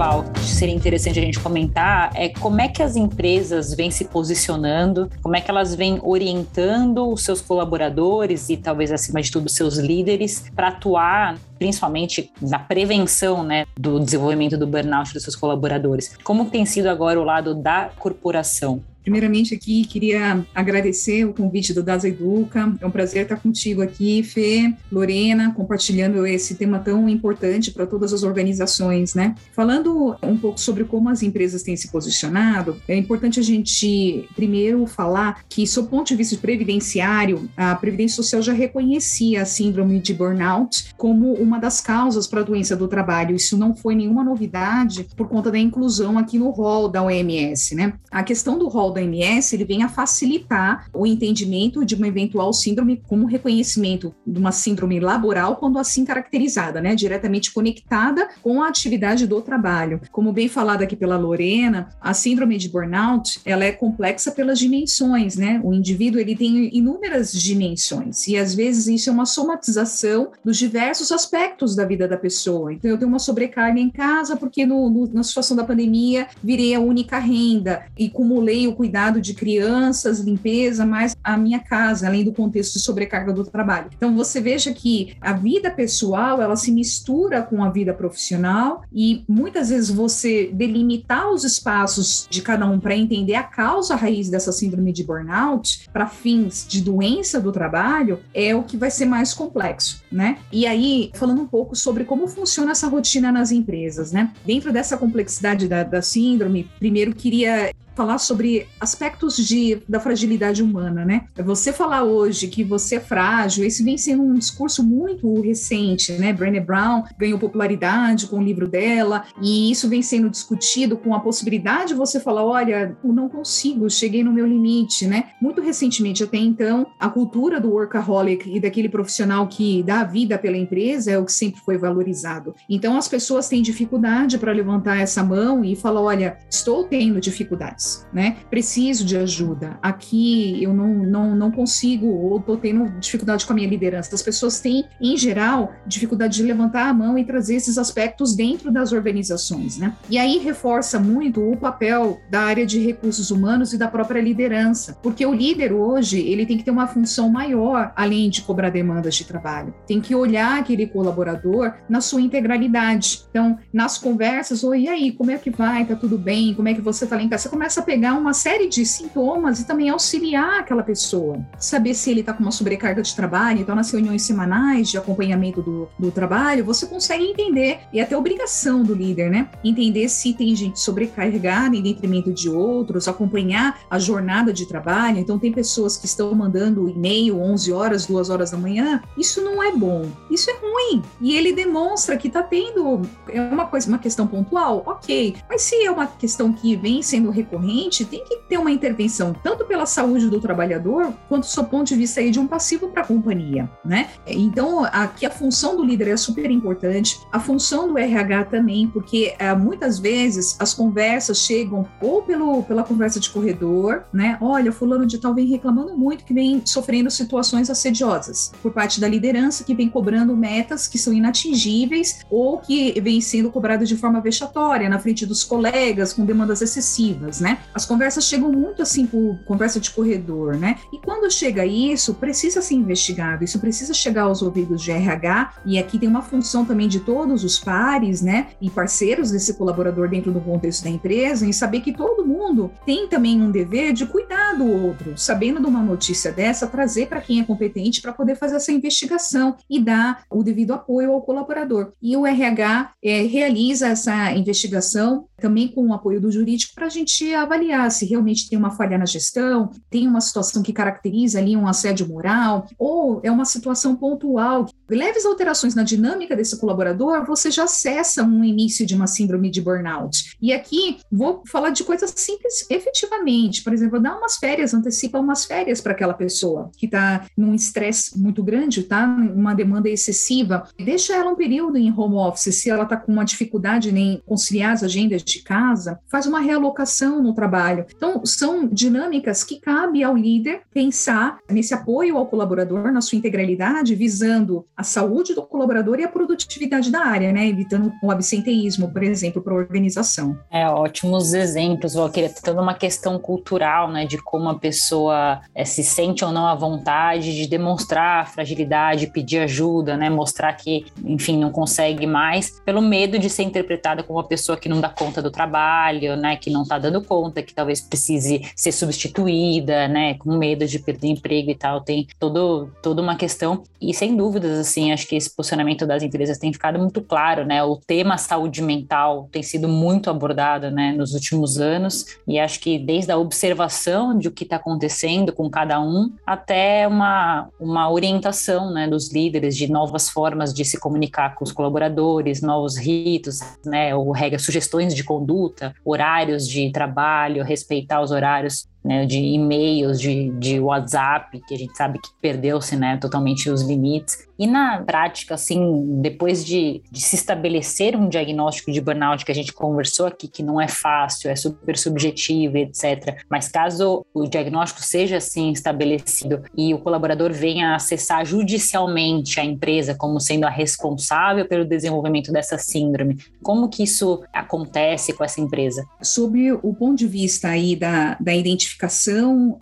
[0.06, 5.10] Val, seria interessante a gente comentar é como é que as empresas vêm se posicionando,
[5.20, 9.78] como é que elas vêm orientando os seus colaboradores e talvez acima de tudo seus
[9.78, 16.16] líderes para atuar principalmente na prevenção né, do desenvolvimento do burnout dos seus colaboradores.
[16.22, 18.80] Como tem sido agora o lado da corporação?
[19.06, 22.76] Primeiramente aqui queria agradecer o convite do Das Educa.
[22.80, 28.12] É um prazer estar contigo aqui, Fê, Lorena, compartilhando esse tema tão importante para todas
[28.12, 29.36] as organizações, né?
[29.52, 34.84] Falando um pouco sobre como as empresas têm se posicionado, é importante a gente primeiro
[34.88, 40.12] falar que, sob ponto de vista previdenciário, a Previdência Social já reconhecia a síndrome de
[40.14, 43.36] burnout como uma das causas para a doença do trabalho.
[43.36, 47.92] Isso não foi nenhuma novidade por conta da inclusão aqui no rol da OMS, né?
[48.10, 52.52] A questão do rol da OMS, ele vem a facilitar o entendimento de uma eventual
[52.52, 56.94] síndrome como reconhecimento de uma síndrome laboral quando assim caracterizada, né?
[56.94, 60.00] Diretamente conectada com a atividade do trabalho.
[60.10, 65.36] Como bem falado aqui pela Lorena, a síndrome de burnout, ela é complexa pelas dimensões,
[65.36, 65.60] né?
[65.62, 71.12] O indivíduo, ele tem inúmeras dimensões e às vezes isso é uma somatização dos diversos
[71.12, 72.72] aspectos da vida da pessoa.
[72.72, 76.74] Então eu tenho uma sobrecarga em casa porque no, no, na situação da pandemia virei
[76.74, 82.22] a única renda e acumulei o cuidado de crianças, limpeza, mais a minha casa, além
[82.22, 83.90] do contexto de sobrecarga do trabalho.
[83.96, 89.24] Então você veja que a vida pessoal, ela se mistura com a vida profissional e
[89.28, 94.52] muitas vezes você delimitar os espaços de cada um para entender a causa raiz dessa
[94.52, 99.34] síndrome de burnout para fins de doença do trabalho é o que vai ser mais
[99.34, 100.38] complexo, né?
[100.52, 104.32] E aí, falando um pouco sobre como funciona essa rotina nas empresas, né?
[104.44, 111.04] Dentro dessa complexidade da, da síndrome, primeiro queria falar sobre aspectos de, da fragilidade humana,
[111.04, 111.24] né?
[111.36, 116.32] Você falar hoje que você é frágil, esse vem sendo um discurso muito recente, né?
[116.32, 121.20] Brené Brown ganhou popularidade com o livro dela, e isso vem sendo discutido com a
[121.20, 125.30] possibilidade de você falar, olha, eu não consigo, cheguei no meu limite, né?
[125.40, 130.36] Muito recentemente, até então, a cultura do workaholic e daquele profissional que dá a vida
[130.36, 132.54] pela empresa é o que sempre foi valorizado.
[132.68, 137.85] Então, as pessoas têm dificuldade para levantar essa mão e falar, olha, estou tendo dificuldades
[138.12, 138.36] né?
[138.50, 139.78] Preciso de ajuda.
[139.82, 144.14] Aqui eu não, não, não consigo, ou estou tendo dificuldade com a minha liderança.
[144.14, 148.70] As pessoas têm, em geral, dificuldade de levantar a mão e trazer esses aspectos dentro
[148.70, 149.94] das organizações, né?
[150.08, 154.98] E aí reforça muito o papel da área de recursos humanos e da própria liderança,
[155.02, 159.14] porque o líder hoje ele tem que ter uma função maior além de cobrar demandas
[159.14, 159.74] de trabalho.
[159.86, 163.24] Tem que olhar aquele colaborador na sua integralidade.
[163.30, 165.84] Então, nas conversas, oi, e aí, como é que vai?
[165.84, 166.54] Tá tudo bem?
[166.54, 167.44] Como é que você tá lá em casa?
[167.44, 171.44] Você começa começa a pegar uma série de sintomas e também auxiliar aquela pessoa.
[171.58, 175.60] Saber se ele está com uma sobrecarga de trabalho, então nas reuniões semanais de acompanhamento
[175.62, 179.48] do, do trabalho, você consegue entender, e até obrigação do líder, né?
[179.62, 185.18] Entender se tem gente sobrecarregada em detrimento de outros, acompanhar a jornada de trabalho.
[185.18, 189.02] Então, tem pessoas que estão mandando e-mail 11 horas, 2 horas da manhã.
[189.18, 190.06] Isso não é bom.
[190.30, 191.02] Isso é ruim.
[191.20, 193.02] E ele demonstra que está tendo.
[193.28, 195.36] É uma coisa, uma questão pontual, ok.
[195.48, 197.65] Mas se é uma questão que vem sendo recorrente,
[198.04, 202.20] tem que ter uma intervenção tanto pela saúde do trabalhador, quanto do ponto de vista
[202.20, 204.08] aí de um passivo para a companhia, né?
[204.26, 209.34] Então, aqui a função do líder é super importante, a função do RH também, porque
[209.38, 214.38] é, muitas vezes as conversas chegam ou pelo, pela conversa de corredor, né?
[214.40, 219.08] Olha, fulano de tal vem reclamando muito que vem sofrendo situações assediosas por parte da
[219.08, 224.20] liderança que vem cobrando metas que são inatingíveis ou que vem sendo cobrado de forma
[224.20, 227.55] vexatória na frente dos colegas com demandas excessivas, né?
[227.74, 230.76] As conversas chegam muito assim por conversa de corredor, né?
[230.92, 235.78] E quando chega isso, precisa ser investigado, isso precisa chegar aos ouvidos de RH, e
[235.78, 238.48] aqui tem uma função também de todos os pares, né?
[238.60, 243.08] E parceiros desse colaborador dentro do contexto da empresa, em saber que todo mundo tem
[243.08, 247.40] também um dever de cuidar do outro, sabendo de uma notícia dessa, trazer para quem
[247.40, 251.92] é competente para poder fazer essa investigação e dar o devido apoio ao colaborador.
[252.02, 256.90] E o RH é, realiza essa investigação também com o apoio do jurídico para a
[256.90, 261.56] gente avaliar se realmente tem uma falha na gestão, tem uma situação que caracteriza ali
[261.56, 264.66] um assédio moral, ou é uma situação pontual.
[264.88, 269.60] Leves alterações na dinâmica desse colaborador, você já acessa um início de uma síndrome de
[269.60, 270.36] burnout.
[270.40, 273.62] E aqui vou falar de coisas simples efetivamente.
[273.62, 278.18] Por exemplo, dar umas férias, antecipa umas férias para aquela pessoa que está num estresse
[278.18, 279.06] muito grande, tá?
[279.06, 280.68] Uma demanda excessiva.
[280.78, 284.72] Deixa ela um período em home office, se ela está com uma dificuldade em conciliar
[284.72, 287.86] as agendas de casa, faz uma realocação no trabalho.
[287.94, 293.94] Então, são dinâmicas que cabe ao líder pensar nesse apoio ao colaborador, na sua integralidade,
[293.94, 297.48] visando a saúde do colaborador e a produtividade da área, né?
[297.48, 300.38] Evitando o absenteísmo, por exemplo, para a organização.
[300.50, 302.32] É, ótimos exemplos, Valquíria.
[302.44, 304.04] Toda uma questão cultural, né?
[304.04, 309.38] De como a pessoa é, se sente ou não à vontade de demonstrar fragilidade, pedir
[309.38, 310.10] ajuda, né?
[310.10, 314.68] Mostrar que, enfim, não consegue mais, pelo medo de ser interpretada como uma pessoa que
[314.68, 316.36] não dá conta do trabalho, né?
[316.36, 320.14] Que não está dando conta, que talvez precise ser substituída, né?
[320.14, 321.80] Com medo de perder emprego e tal.
[321.80, 323.62] Tem todo, toda uma questão.
[323.80, 327.62] E sem dúvidas, assim, acho que esse posicionamento das empresas tem ficado muito claro, né?
[327.62, 330.92] O tema saúde mental tem sido muito abordado, né?
[330.92, 332.04] Nos últimos anos.
[332.26, 336.86] E acho que desde a observação de o que está acontecendo com cada um, até
[336.86, 338.88] uma, uma orientação, né?
[338.88, 343.94] Dos líderes de novas formas de se comunicar com os colaboradores, novos ritos, né?
[343.94, 350.30] Ou regras, sugestões de conduta, horários de trabalho, respeitar os horários né, de e-mails, de,
[350.38, 354.26] de WhatsApp, que a gente sabe que perdeu-se né, totalmente os limites.
[354.38, 359.34] E na prática, assim, depois de, de, se estabelecer um diagnóstico de burnout, que a
[359.34, 363.16] gente conversou aqui, que não é fácil, é super subjetivo, etc.
[363.30, 369.94] Mas caso o diagnóstico seja assim estabelecido e o colaborador venha acessar judicialmente a empresa
[369.94, 375.84] como sendo a responsável pelo desenvolvimento dessa síndrome, como que isso acontece com essa empresa?
[376.02, 378.75] Sob o ponto de vista aí da, da identificação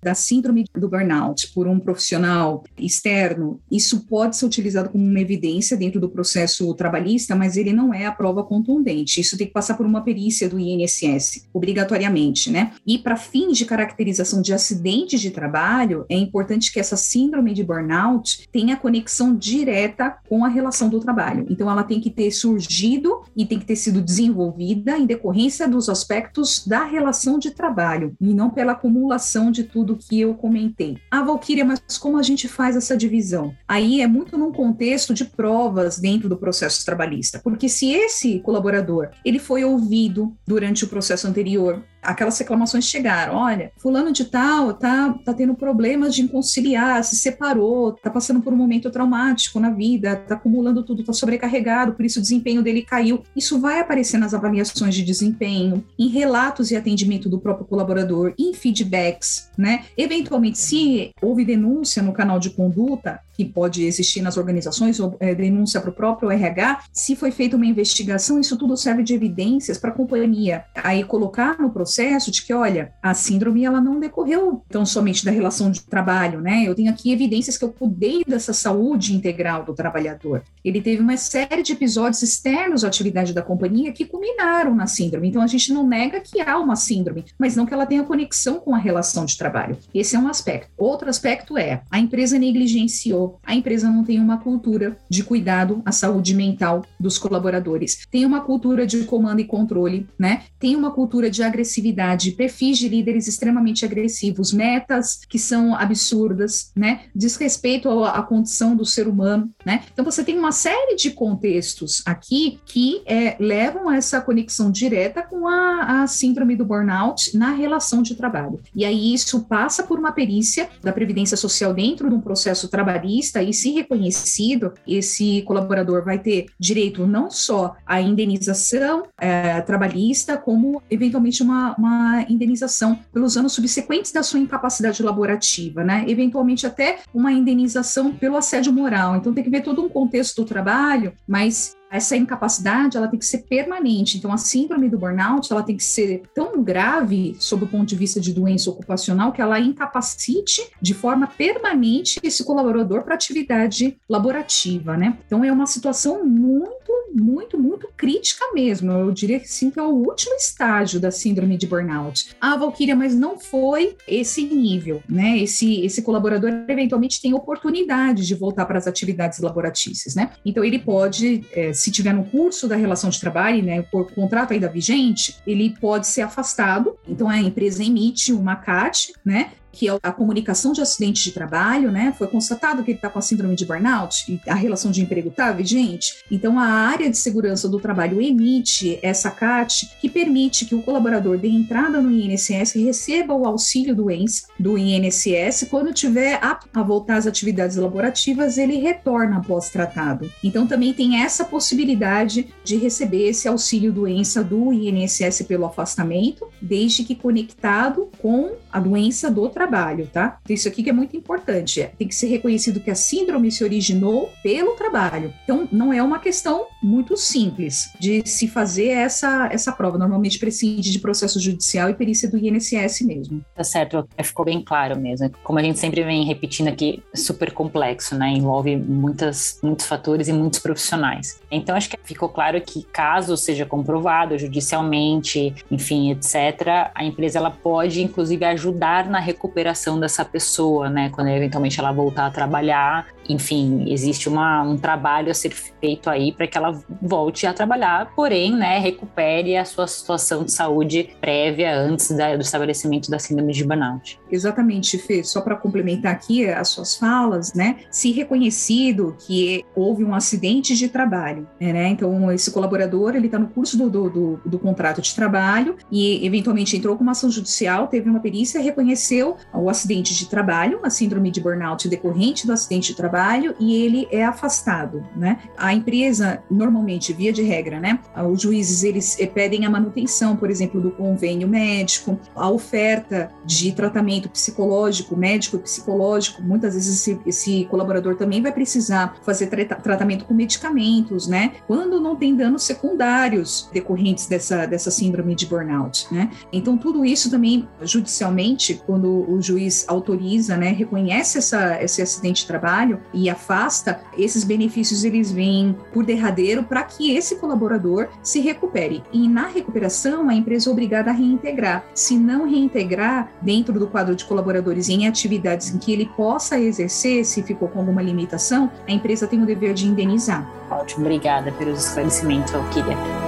[0.03, 5.77] da síndrome do burnout por um profissional externo, isso pode ser utilizado como uma evidência
[5.77, 9.21] dentro do processo trabalhista, mas ele não é a prova contundente.
[9.21, 12.73] Isso tem que passar por uma perícia do INSS, obrigatoriamente, né?
[12.87, 17.65] E para fins de caracterização de acidentes de trabalho, é importante que essa síndrome de
[17.65, 21.47] burnout tenha conexão direta com a relação do trabalho.
[21.49, 25.89] Então, ela tem que ter surgido e tem que ter sido desenvolvida em decorrência dos
[25.89, 30.97] aspectos da relação de trabalho e não pela acumulação de tudo que eu comentei.
[31.11, 33.55] Ah, Valquíria, mas como a gente faz essa divisão?
[33.67, 39.11] Aí é muito num contexto de provas dentro do processo trabalhista, porque se esse colaborador
[39.25, 45.15] ele foi ouvido durante o processo anterior, aquelas reclamações chegaram, olha, fulano de tal tá,
[45.25, 50.17] tá tendo problemas de conciliar, se separou, tá passando por um momento traumático na vida,
[50.17, 53.23] tá acumulando tudo, tá sobrecarregado, por isso o desempenho dele caiu.
[53.35, 58.53] Isso vai aparecer nas avaliações de desempenho, em relatos e atendimento do próprio colaborador, em
[58.53, 59.85] feedbacks, né?
[59.97, 65.35] Eventualmente, se houve denúncia no canal de conduta, que pode existir nas organizações, ou é,
[65.35, 69.79] denúncia para o próprio RH, se foi feita uma investigação, isso tudo serve de evidências
[69.79, 74.63] para a companhia aí colocar no processo de que, olha, a síndrome ela não decorreu
[74.69, 76.65] tão somente da relação de trabalho, né?
[76.67, 80.43] Eu tenho aqui evidências que eu cuidei dessa saúde integral do trabalhador.
[80.65, 85.29] Ele teve uma série de episódios externos à atividade da companhia que culminaram na síndrome.
[85.29, 88.61] Então a gente não nega que há uma síndrome, mas não que ela tenha conexão
[88.61, 89.77] com a relação de trabalho.
[89.95, 90.71] Esse é um aspecto.
[90.77, 95.93] Outro aspecto é a empresa negligenciou, a empresa não tem uma cultura de cuidado à
[95.93, 98.07] saúde mental dos colaboradores.
[98.11, 100.43] Tem uma cultura de comando e controle, né?
[100.59, 107.03] Tem uma cultura de agressividade perfis de líderes extremamente agressivos, metas que são absurdas, né?
[107.15, 109.83] Desrespeito à, à condição do ser humano, né?
[109.93, 115.23] Então você tem uma série de contextos aqui que é, levam a essa conexão direta
[115.23, 118.61] com a, a síndrome do burnout na relação de trabalho.
[118.75, 123.14] E aí isso passa por uma perícia da Previdência Social dentro de um processo trabalhista
[123.19, 130.83] e se reconhecido, esse colaborador vai ter direito não só à indenização é, trabalhista, como
[130.91, 136.05] eventualmente uma, uma, indenização pelos anos subsequentes da sua incapacidade laborativa, né?
[136.09, 139.17] Eventualmente até uma indenização pelo assédio moral.
[139.17, 143.25] Então tem que ver todo um contexto do trabalho, mas essa incapacidade ela tem que
[143.25, 144.19] ser permanente.
[144.19, 147.95] Então, a síndrome do burnout ela tem que ser tão grave, sob o ponto de
[147.95, 154.97] vista de doença ocupacional, que ela incapacite de forma permanente esse colaborador para atividade laborativa,
[154.97, 155.17] né?
[155.25, 158.91] Então, é uma situação muito, muito, muito crítica mesmo.
[158.91, 162.35] Eu diria que sim, que é o último estágio da síndrome de burnout.
[162.41, 165.39] Ah, Valkyria, mas não foi esse nível, né?
[165.39, 170.33] Esse, esse colaborador eventualmente tem oportunidade de voltar para as atividades laboratícias, né?
[170.45, 174.55] Então, ele pode é, se tiver no curso da relação de trabalho, né, por contrato
[174.55, 176.97] ainda vigente, ele pode ser afastado.
[177.07, 181.91] Então a empresa emite uma CAT, né, que é a comunicação de acidente de trabalho,
[181.91, 182.15] né?
[182.17, 185.29] Foi constatado que ele está com a síndrome de burnout e a relação de emprego
[185.29, 186.25] está vigente.
[186.31, 191.37] Então, a área de segurança do trabalho emite essa CAT que permite que o colaborador
[191.37, 195.67] dê entrada no INSS e receba o auxílio doença do INSS.
[195.69, 200.31] Quando tiver apto a voltar às atividades laborativas, ele retorna após tratado.
[200.43, 207.03] Então, também tem essa possibilidade de receber esse auxílio doença do INSS pelo afastamento, desde
[207.03, 210.39] que conectado com a doença do trabalho trabalho, tá?
[210.49, 211.81] Isso aqui que é muito importante.
[211.81, 215.33] É, tem que ser reconhecido que a síndrome se originou pelo trabalho.
[215.45, 219.97] Então, não é uma questão muito simples de se fazer essa, essa prova.
[219.97, 223.43] Normalmente prescinde de processo judicial e perícia do INSS mesmo.
[223.55, 225.31] Tá certo, ficou bem claro mesmo.
[225.43, 228.29] Como a gente sempre vem repetindo aqui, super complexo, né?
[228.29, 231.41] Envolve muitas, muitos fatores e muitos profissionais.
[231.51, 237.51] Então, acho que ficou claro que caso seja comprovado judicialmente, enfim, etc., a empresa ela
[237.51, 239.54] pode, inclusive, ajudar na recuperação
[240.01, 241.11] dessa pessoa, né?
[241.11, 243.07] Quando eventualmente ela voltar a trabalhar.
[243.29, 248.13] Enfim, existe uma, um trabalho a ser feito aí para que ela volte a trabalhar,
[248.15, 253.55] porém, né, recupere a sua situação de saúde prévia antes da, do estabelecimento da síndrome
[253.55, 254.21] de burnout.
[254.31, 255.25] Exatamente, Fê.
[255.25, 257.77] Só para complementar aqui as suas falas, né?
[257.91, 261.89] Se reconhecido que houve um acidente de trabalho, né?
[261.89, 266.25] Então, esse colaborador, ele está no curso do, do, do, do contrato de trabalho e,
[266.27, 270.91] eventualmente, entrou com uma ação judicial, teve uma perícia, reconheceu o acidente de trabalho, a
[270.91, 275.39] síndrome de burnout decorrente do acidente de trabalho, e ele é afastado, né?
[275.57, 277.99] A empresa, normalmente, via de regra, né?
[278.31, 283.73] Os juízes, eles eh, pedem a manutenção, por exemplo, do convênio médico, a oferta de
[283.73, 286.43] tratamento psicológico, médico e psicológico.
[286.43, 291.53] Muitas vezes esse, esse colaborador também vai precisar fazer tra tratamento com medicamentos, né?
[291.67, 296.31] Quando não tem danos secundários decorrentes dessa, dessa síndrome de burnout, né?
[296.53, 302.47] Então, tudo isso também, judicialmente, quando o juiz autoriza, né, reconhece essa, esse acidente de
[302.47, 309.03] trabalho e afasta, esses benefícios eles vêm por derradeiro para que esse colaborador se recupere.
[309.13, 311.85] E na recuperação, a empresa é obrigada a reintegrar.
[311.95, 317.25] Se não reintegrar dentro do quadro de colaboradores em atividades em que ele possa exercer,
[317.25, 320.49] se ficou com alguma limitação, a empresa tem o dever de indenizar.
[320.71, 323.24] Ótimo, obrigada pelos esclarecimentos, Valquíria.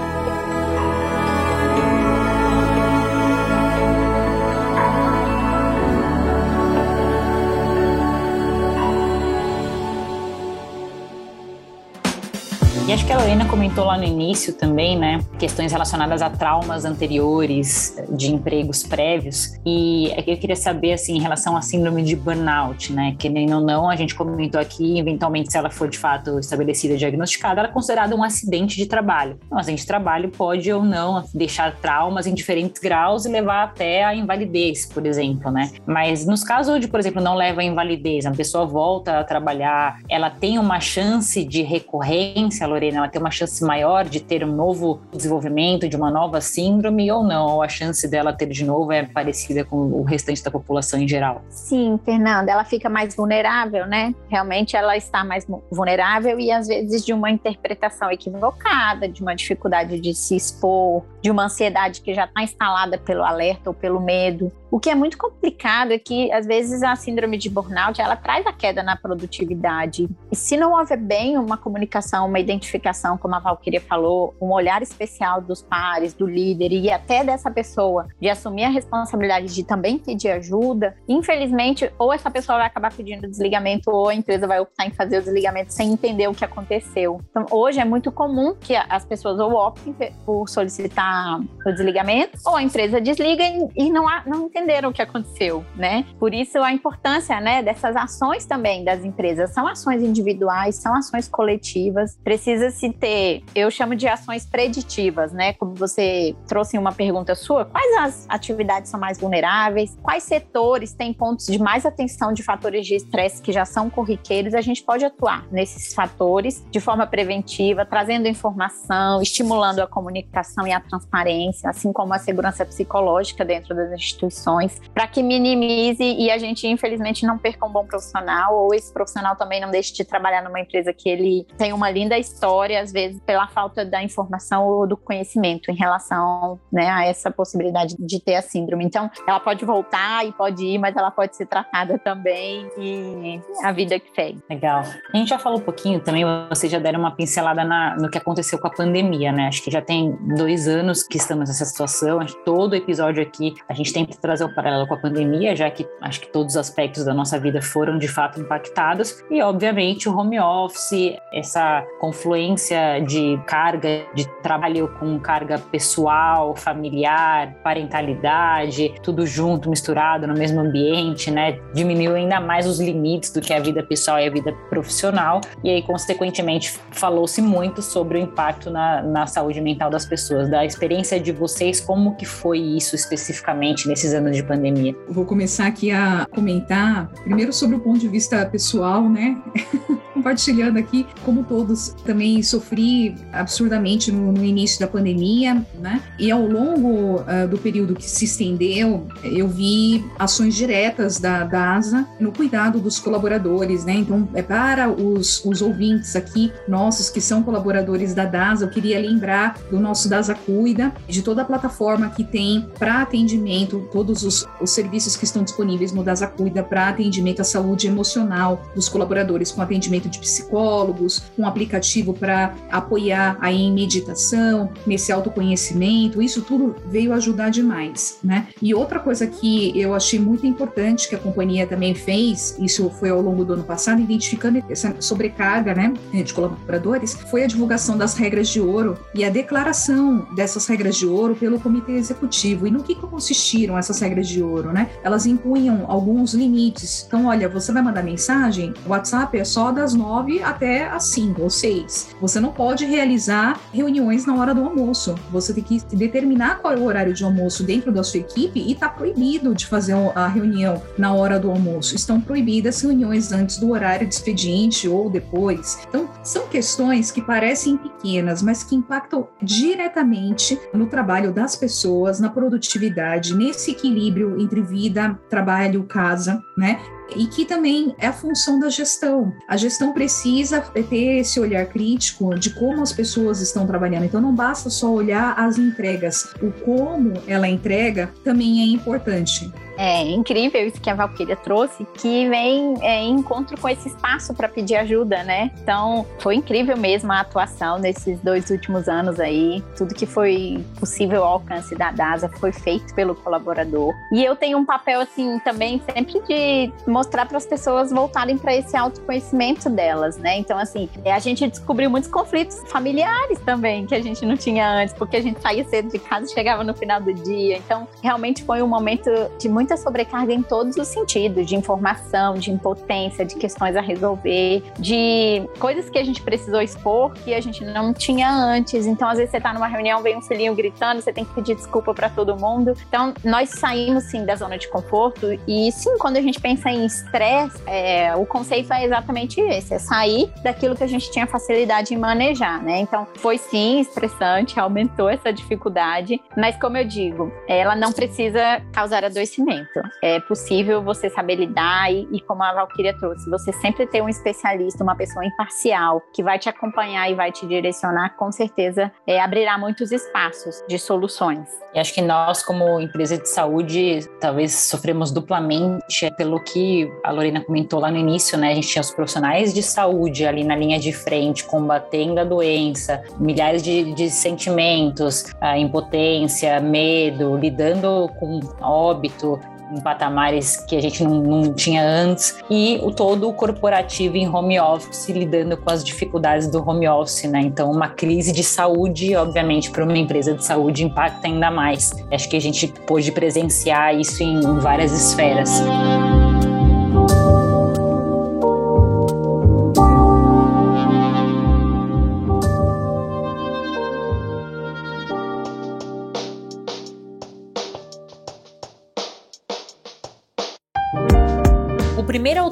[12.96, 17.94] Acho que a Lorena comentou lá no início também, né, questões relacionadas a traumas anteriores
[18.08, 19.52] de empregos prévios.
[19.66, 23.60] E eu queria saber, assim, em relação à síndrome de burnout, né, que nem ou
[23.60, 27.70] não, a gente comentou aqui, eventualmente, se ela for de fato estabelecida, diagnosticada, ela é
[27.70, 29.38] considerada um acidente de trabalho.
[29.52, 34.04] Um acidente de trabalho pode ou não deixar traumas em diferentes graus e levar até
[34.04, 35.70] a invalidez, por exemplo, né.
[35.84, 39.98] Mas nos casos de, por exemplo, não leva a invalidez, a pessoa volta a trabalhar,
[40.08, 44.52] ela tem uma chance de recorrência, Lorena, ela tem uma chance maior de ter um
[44.52, 47.46] novo desenvolvimento, de uma nova síndrome ou não?
[47.54, 51.08] Ou a chance dela ter de novo é parecida com o restante da população em
[51.08, 51.42] geral?
[51.48, 54.14] Sim, Fernanda, ela fica mais vulnerável, né?
[54.28, 59.98] Realmente ela está mais vulnerável e às vezes de uma interpretação equivocada, de uma dificuldade
[60.00, 64.52] de se expor, de uma ansiedade que já está instalada pelo alerta ou pelo medo.
[64.70, 68.46] O que é muito complicado é que, às vezes, a síndrome de burnout, ela traz
[68.46, 70.08] a queda na produtividade.
[70.30, 74.82] E se não houver bem uma comunicação, uma identificação, como a Valkyria falou, um olhar
[74.82, 79.98] especial dos pares, do líder e até dessa pessoa, de assumir a responsabilidade de também
[79.98, 84.86] pedir ajuda, infelizmente, ou essa pessoa vai acabar pedindo desligamento, ou a empresa vai optar
[84.86, 87.20] em fazer o desligamento sem entender o que aconteceu.
[87.30, 89.94] Então, hoje é muito comum que as pessoas ou optem
[90.24, 93.44] por solicitar o desligamento, ou a empresa desliga
[93.76, 96.06] e não, há, não entenderam o que aconteceu, né?
[96.18, 99.50] Por isso a importância, né, dessas ações também das empresas.
[99.50, 102.18] São ações individuais, são ações coletivas.
[102.24, 105.52] Precisa se ter, eu chamo de ações preditivas, né?
[105.52, 109.96] Como você trouxe uma pergunta sua, quais as atividades são mais vulneráveis?
[110.02, 114.54] Quais setores têm pontos de mais atenção de fatores de estresse que já são corriqueiros?
[114.54, 120.72] A gente pode atuar nesses fatores de forma preventiva, trazendo informação, estimulando a comunicação e
[120.72, 124.45] a transparência, assim como a segurança psicológica dentro das instituições
[124.94, 129.36] para que minimize e a gente, infelizmente, não perca um bom profissional ou esse profissional
[129.36, 133.20] também não deixe de trabalhar numa empresa que ele tem uma linda história, às vezes
[133.20, 138.36] pela falta da informação ou do conhecimento em relação né, a essa possibilidade de ter
[138.36, 138.84] a síndrome.
[138.84, 143.72] Então, ela pode voltar e pode ir, mas ela pode ser tratada também e a
[143.72, 144.42] vida que segue.
[144.48, 144.82] Legal.
[145.12, 148.18] A gente já falou um pouquinho também, vocês já deram uma pincelada na, no que
[148.18, 149.48] aconteceu com a pandemia, né?
[149.48, 152.20] Acho que já tem dois anos que estamos nessa situação.
[152.44, 156.20] Todo episódio aqui a gente tenta trazer o paralelo com a pandemia, já que acho
[156.20, 160.38] que todos os aspectos da nossa vida foram de fato impactados, e obviamente o home
[160.38, 170.26] office, essa confluência de carga de trabalho com carga pessoal, familiar, parentalidade, tudo junto, misturado
[170.26, 171.58] no mesmo ambiente, né?
[171.72, 175.40] Diminuiu ainda mais os limites do que a vida pessoal e a vida profissional.
[175.62, 180.50] E aí, consequentemente, falou-se muito sobre o impacto na, na saúde mental das pessoas.
[180.50, 184.94] Da experiência de vocês, como que foi isso especificamente nesses anos de pandemia?
[185.08, 189.36] Vou começar aqui a comentar, primeiro sobre o ponto de vista pessoal, né?
[190.12, 196.02] Compartilhando aqui, como todos, também sofri absurdamente no, no início da pandemia, né?
[196.18, 202.06] E ao longo uh, do período que se estendeu, eu vi ações diretas da DASA
[202.18, 203.94] no cuidado dos colaboradores, né?
[203.94, 208.98] Então, é para os, os ouvintes aqui, nossos que são colaboradores da DASA, eu queria
[208.98, 214.48] lembrar do nosso DASA Cuida, de toda a plataforma que tem para atendimento, todos os,
[214.60, 219.52] os serviços que estão disponíveis no DASA Cuida para atendimento à saúde emocional dos colaboradores,
[219.52, 226.74] com atendimento de psicólogos, um aplicativo para apoiar aí em meditação, nesse autoconhecimento, isso tudo
[226.86, 228.48] veio ajudar demais, né?
[228.60, 233.10] E outra coisa que eu achei muito importante que a companhia também fez, isso foi
[233.10, 238.14] ao longo do ano passado, identificando essa sobrecarga, né, de colaboradores, foi a divulgação das
[238.14, 242.66] regras de ouro e a declaração dessas regras de ouro pelo comitê executivo.
[242.66, 244.88] E no que consistiram essas regras de ouro, né?
[245.02, 247.04] Elas impunham alguns limites.
[247.06, 251.42] Então, olha, você vai mandar mensagem, o WhatsApp é só das 9 até as 5
[251.42, 252.16] ou 6.
[252.20, 255.14] Você não pode realizar reuniões na hora do almoço.
[255.30, 258.72] Você tem que determinar qual é o horário de almoço dentro da sua equipe e
[258.72, 261.94] está proibido de fazer a reunião na hora do almoço.
[261.94, 265.78] Estão proibidas reuniões antes do horário de expediente ou depois.
[265.88, 272.28] Então, são questões que parecem pequenas, mas que impactam diretamente no trabalho das pessoas, na
[272.28, 276.80] produtividade, nesse equilíbrio entre vida, trabalho, casa, né?
[277.14, 279.32] e que também é a função da gestão.
[279.48, 284.04] A gestão precisa ter esse olhar crítico de como as pessoas estão trabalhando.
[284.04, 289.52] Então não basta só olhar as entregas, o como ela entrega também é importante.
[289.76, 294.34] É incrível isso que a Valkyria trouxe, que vem é, em encontro com esse espaço
[294.34, 295.50] para pedir ajuda, né?
[295.62, 299.62] Então, foi incrível mesmo a atuação nesses dois últimos anos aí.
[299.76, 303.94] Tudo que foi possível ao alcance da DASA foi feito pelo colaborador.
[304.12, 308.54] E eu tenho um papel, assim, também sempre de mostrar para as pessoas voltarem para
[308.54, 310.38] esse autoconhecimento delas, né?
[310.38, 314.68] Então, assim, é, a gente descobriu muitos conflitos familiares também que a gente não tinha
[314.68, 317.58] antes, porque a gente saía cedo de casa e chegava no final do dia.
[317.58, 322.34] Então, realmente foi um momento de muito muita sobrecarga em todos os sentidos, de informação,
[322.34, 327.40] de impotência, de questões a resolver, de coisas que a gente precisou expor que a
[327.40, 328.86] gente não tinha antes.
[328.86, 331.56] Então, às vezes você está numa reunião, vem um filhinho gritando, você tem que pedir
[331.56, 332.74] desculpa para todo mundo.
[332.88, 336.86] Então, nós saímos sim da zona de conforto e sim, quando a gente pensa em
[336.86, 341.92] estresse, é, o conceito é exatamente esse, é sair daquilo que a gente tinha facilidade
[341.92, 342.78] em manejar, né?
[342.78, 349.04] Então, foi sim estressante, aumentou essa dificuldade, mas como eu digo, ela não precisa causar
[349.04, 349.55] adoecimento
[350.02, 354.08] É possível você saber lidar e, e como a Valkyria trouxe, você sempre ter um
[354.08, 359.20] especialista, uma pessoa imparcial que vai te acompanhar e vai te direcionar, com certeza é,
[359.20, 361.48] abrirá muitos espaços de soluções.
[361.74, 367.42] E acho que nós, como empresa de saúde, talvez sofremos duplamente pelo que a Lorena
[367.42, 368.52] comentou lá no início, né?
[368.52, 373.02] A gente tinha os profissionais de saúde ali na linha de frente, combatendo a doença,
[373.18, 379.38] milhares de, de sentimentos, a impotência, medo, lidando com óbito,
[379.72, 384.58] em patamares que a gente não, não, tinha antes, e o todo corporativo em home
[384.60, 387.40] office, lidando com as dificuldades do home office, né?
[387.40, 391.92] Então, uma crise de saúde, obviamente, para uma empresa de saúde impacta ainda mais.
[392.10, 395.62] Acho que a gente pôde presenciar isso em várias esferas.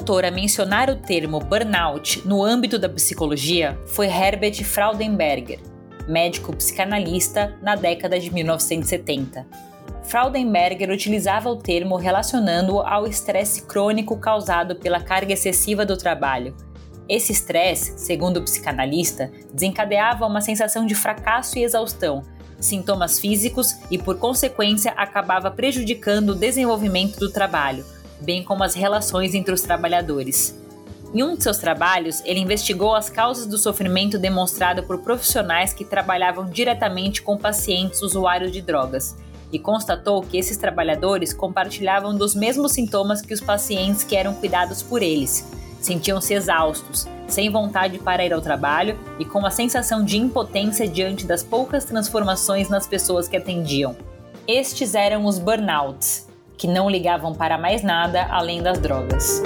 [0.05, 5.59] Autor a mencionar o termo burnout no âmbito da psicologia foi Herbert Fraudenberger,
[6.07, 9.47] médico psicanalista na década de 1970.
[10.03, 16.55] Fraudenberger utilizava o termo relacionando-o ao estresse crônico causado pela carga excessiva do trabalho.
[17.09, 22.21] Esse estresse, segundo o psicanalista, desencadeava uma sensação de fracasso e exaustão,
[22.59, 27.83] sintomas físicos e, por consequência, acabava prejudicando o desenvolvimento do trabalho,
[28.21, 30.55] bem como as relações entre os trabalhadores.
[31.13, 35.85] Em um de seus trabalhos, ele investigou as causas do sofrimento demonstrado por profissionais que
[35.85, 39.15] trabalhavam diretamente com pacientes usuários de drogas
[39.51, 44.83] e constatou que esses trabalhadores compartilhavam dos mesmos sintomas que os pacientes que eram cuidados
[44.83, 45.47] por eles:
[45.79, 51.25] Sentiam-se exaustos, sem vontade para ir ao trabalho e com a sensação de impotência diante
[51.25, 53.95] das poucas transformações nas pessoas que atendiam.
[54.47, 56.27] Estes eram os burnouts,
[56.57, 59.41] que não ligavam para mais nada além das drogas.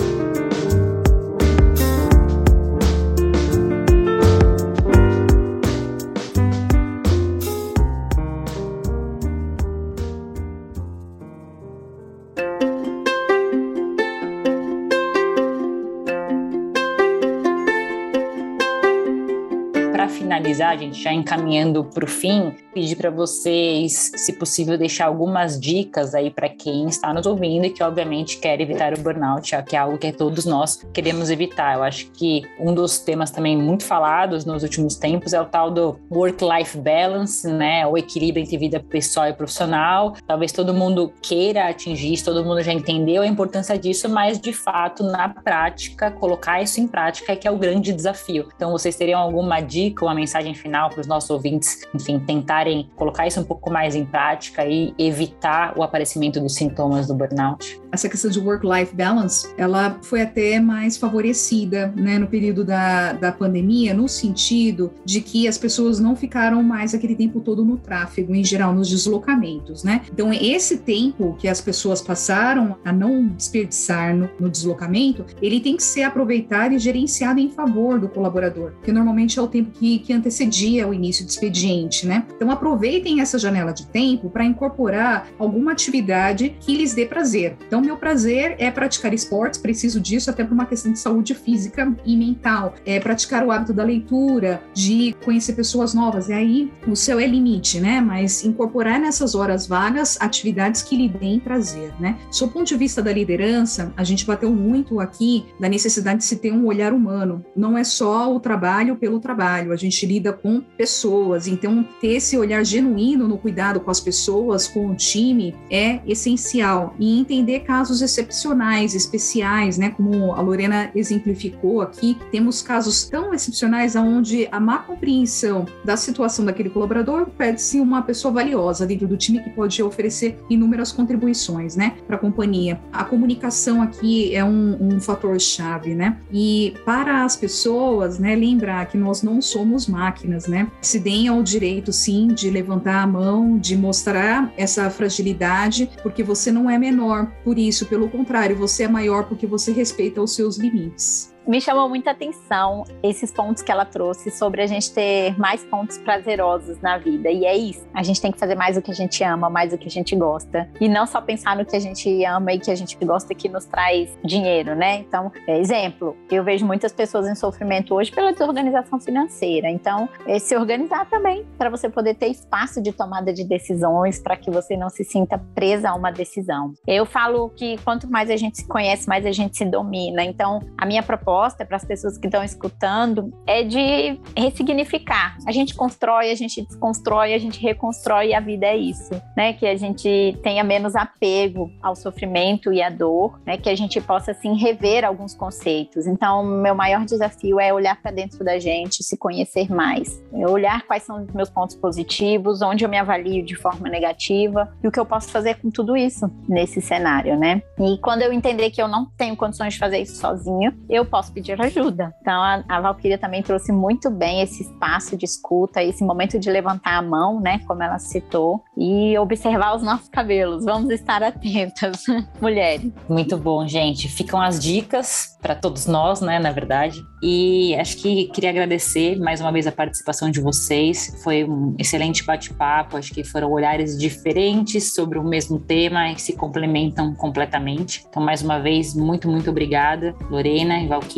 [20.40, 26.16] finalizar, gente, já encaminhando para o fim, pedir para vocês, se possível, deixar algumas dicas
[26.16, 29.80] aí para quem está nos ouvindo e que, obviamente, quer evitar o burnout, que é
[29.80, 31.76] algo que todos nós queremos evitar.
[31.76, 35.70] Eu acho que um dos temas também muito falados nos últimos tempos é o tal
[35.70, 37.86] do work-life balance, né?
[37.86, 40.16] O equilíbrio entre vida pessoal e profissional.
[40.26, 44.54] Talvez todo mundo queira atingir isso, todo mundo já entendeu a importância disso, mas de
[44.54, 48.48] fato, na prática, colocar isso em prática é que é o grande desafio.
[48.56, 53.28] Então, vocês teriam alguma dica, uma mensagem final para os nossos ouvintes, enfim, tentarem colocar
[53.28, 57.80] isso um pouco mais em prática e evitar o aparecimento dos sintomas do burnout?
[57.92, 63.32] Essa questão de work-life balance, ela foi até mais favorecida né, no período da, da
[63.32, 68.36] pandemia, no sentido de que as pessoas não ficaram mais aquele tempo todo no tráfego,
[68.36, 70.02] em geral, nos deslocamentos, né?
[70.12, 75.76] Então, esse tempo que as pessoas passaram a não desperdiçar no, no deslocamento, ele tem
[75.76, 80.00] que ser aproveitado e gerenciado em favor do colaborador, porque normalmente é o tempo que,
[80.00, 82.26] que antecedia o início do expediente, né?
[82.36, 87.58] Então aproveitem essa janela de tempo para incorporar alguma atividade que lhes dê prazer.
[87.68, 91.94] Então meu prazer é praticar esportes, preciso disso até por uma questão de saúde física
[92.06, 92.74] e mental.
[92.86, 96.30] É praticar o hábito da leitura, de conhecer pessoas novas.
[96.30, 98.02] E aí o céu é limite, né?
[98.02, 102.18] Mas incorporar nessas horas vagas atividades que lhe deem prazer, né?
[102.40, 106.38] Do ponto de vista da liderança, a gente bateu muito aqui da necessidade de se
[106.38, 107.46] ter um olhar humano.
[107.56, 112.38] Não é só o trabalho pelo trabalho, a gente lida com pessoas, então ter esse
[112.38, 116.96] olhar genuíno no cuidado com as pessoas, com o time, é essencial.
[117.00, 119.92] E entender casos excepcionais, especiais, né?
[119.92, 126.44] Como a Lorena exemplificou aqui, temos casos tão excepcionais onde a má compreensão da situação
[126.44, 131.94] daquele colaborador pede-se uma pessoa valiosa dentro do time que pode oferecer inúmeras contribuições, né,
[132.08, 132.82] para a companhia.
[132.92, 136.18] A comunicação aqui é um, um fator chave, né?
[136.34, 140.72] E para as pessoas, né, lembrar que nós não somos máquinas, né?
[140.82, 146.52] Se deem ao direito, sim, de levantar a mão, de mostrar essa fragilidade, porque você
[146.52, 150.58] não é menor por isso, pelo contrário, você é maior porque você respeita os seus
[150.58, 155.64] limites me chamou muita atenção esses pontos que ela trouxe sobre a gente ter mais
[155.66, 157.32] pontos prazerosos na vida.
[157.32, 157.88] E é isso.
[157.92, 159.92] A gente tem que fazer mais o que a gente ama, mais o que a
[159.92, 160.70] gente gosta.
[160.80, 163.50] E não só pensar no que a gente ama e que a gente gosta que
[163.50, 164.98] nos traz dinheiro, né?
[164.98, 169.72] Então, é, exemplo, eu vejo muitas pessoas em sofrimento hoje pela desorganização financeira.
[169.72, 174.38] Então, é se organizar também para você poder ter espaço de tomada de decisões, para
[174.38, 176.74] que você não se sinta presa a uma decisão.
[176.86, 180.24] Eu falo que quanto mais a gente se conhece, mais a gente se domina.
[180.24, 185.38] Então, a minha proposta proposta para as pessoas que estão escutando é de ressignificar.
[185.48, 189.54] A gente constrói, a gente desconstrói, a gente reconstrói e a vida é isso, né?
[189.54, 193.58] Que a gente tenha menos apego ao sofrimento e à dor, né?
[193.58, 196.06] Que a gente possa assim rever alguns conceitos.
[196.08, 200.86] Então, meu maior desafio é olhar para dentro da gente, se conhecer mais, é olhar
[200.86, 204.92] quais são os meus pontos positivos, onde eu me avalio de forma negativa e o
[204.92, 207.62] que eu posso fazer com tudo isso nesse cenário, né?
[207.80, 211.19] E quando eu entender que eu não tenho condições de fazer isso sozinho, eu posso
[211.20, 212.16] posso pedir ajuda.
[212.22, 216.50] Então, a, a Valkyria também trouxe muito bem esse espaço de escuta, esse momento de
[216.50, 220.64] levantar a mão, né, como ela citou, e observar os nossos cabelos.
[220.64, 222.06] Vamos estar atentas,
[222.40, 222.90] mulheres.
[223.10, 224.08] Muito bom, gente.
[224.08, 227.02] Ficam as dicas para todos nós, né, na verdade.
[227.22, 231.20] E acho que queria agradecer mais uma vez a participação de vocês.
[231.22, 232.96] Foi um excelente bate-papo.
[232.96, 238.06] Acho que foram olhares diferentes sobre o mesmo tema e se complementam completamente.
[238.08, 241.09] Então, mais uma vez, muito, muito obrigada, Lorena e Valkyria.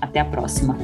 [0.00, 0.76] Até a próxima.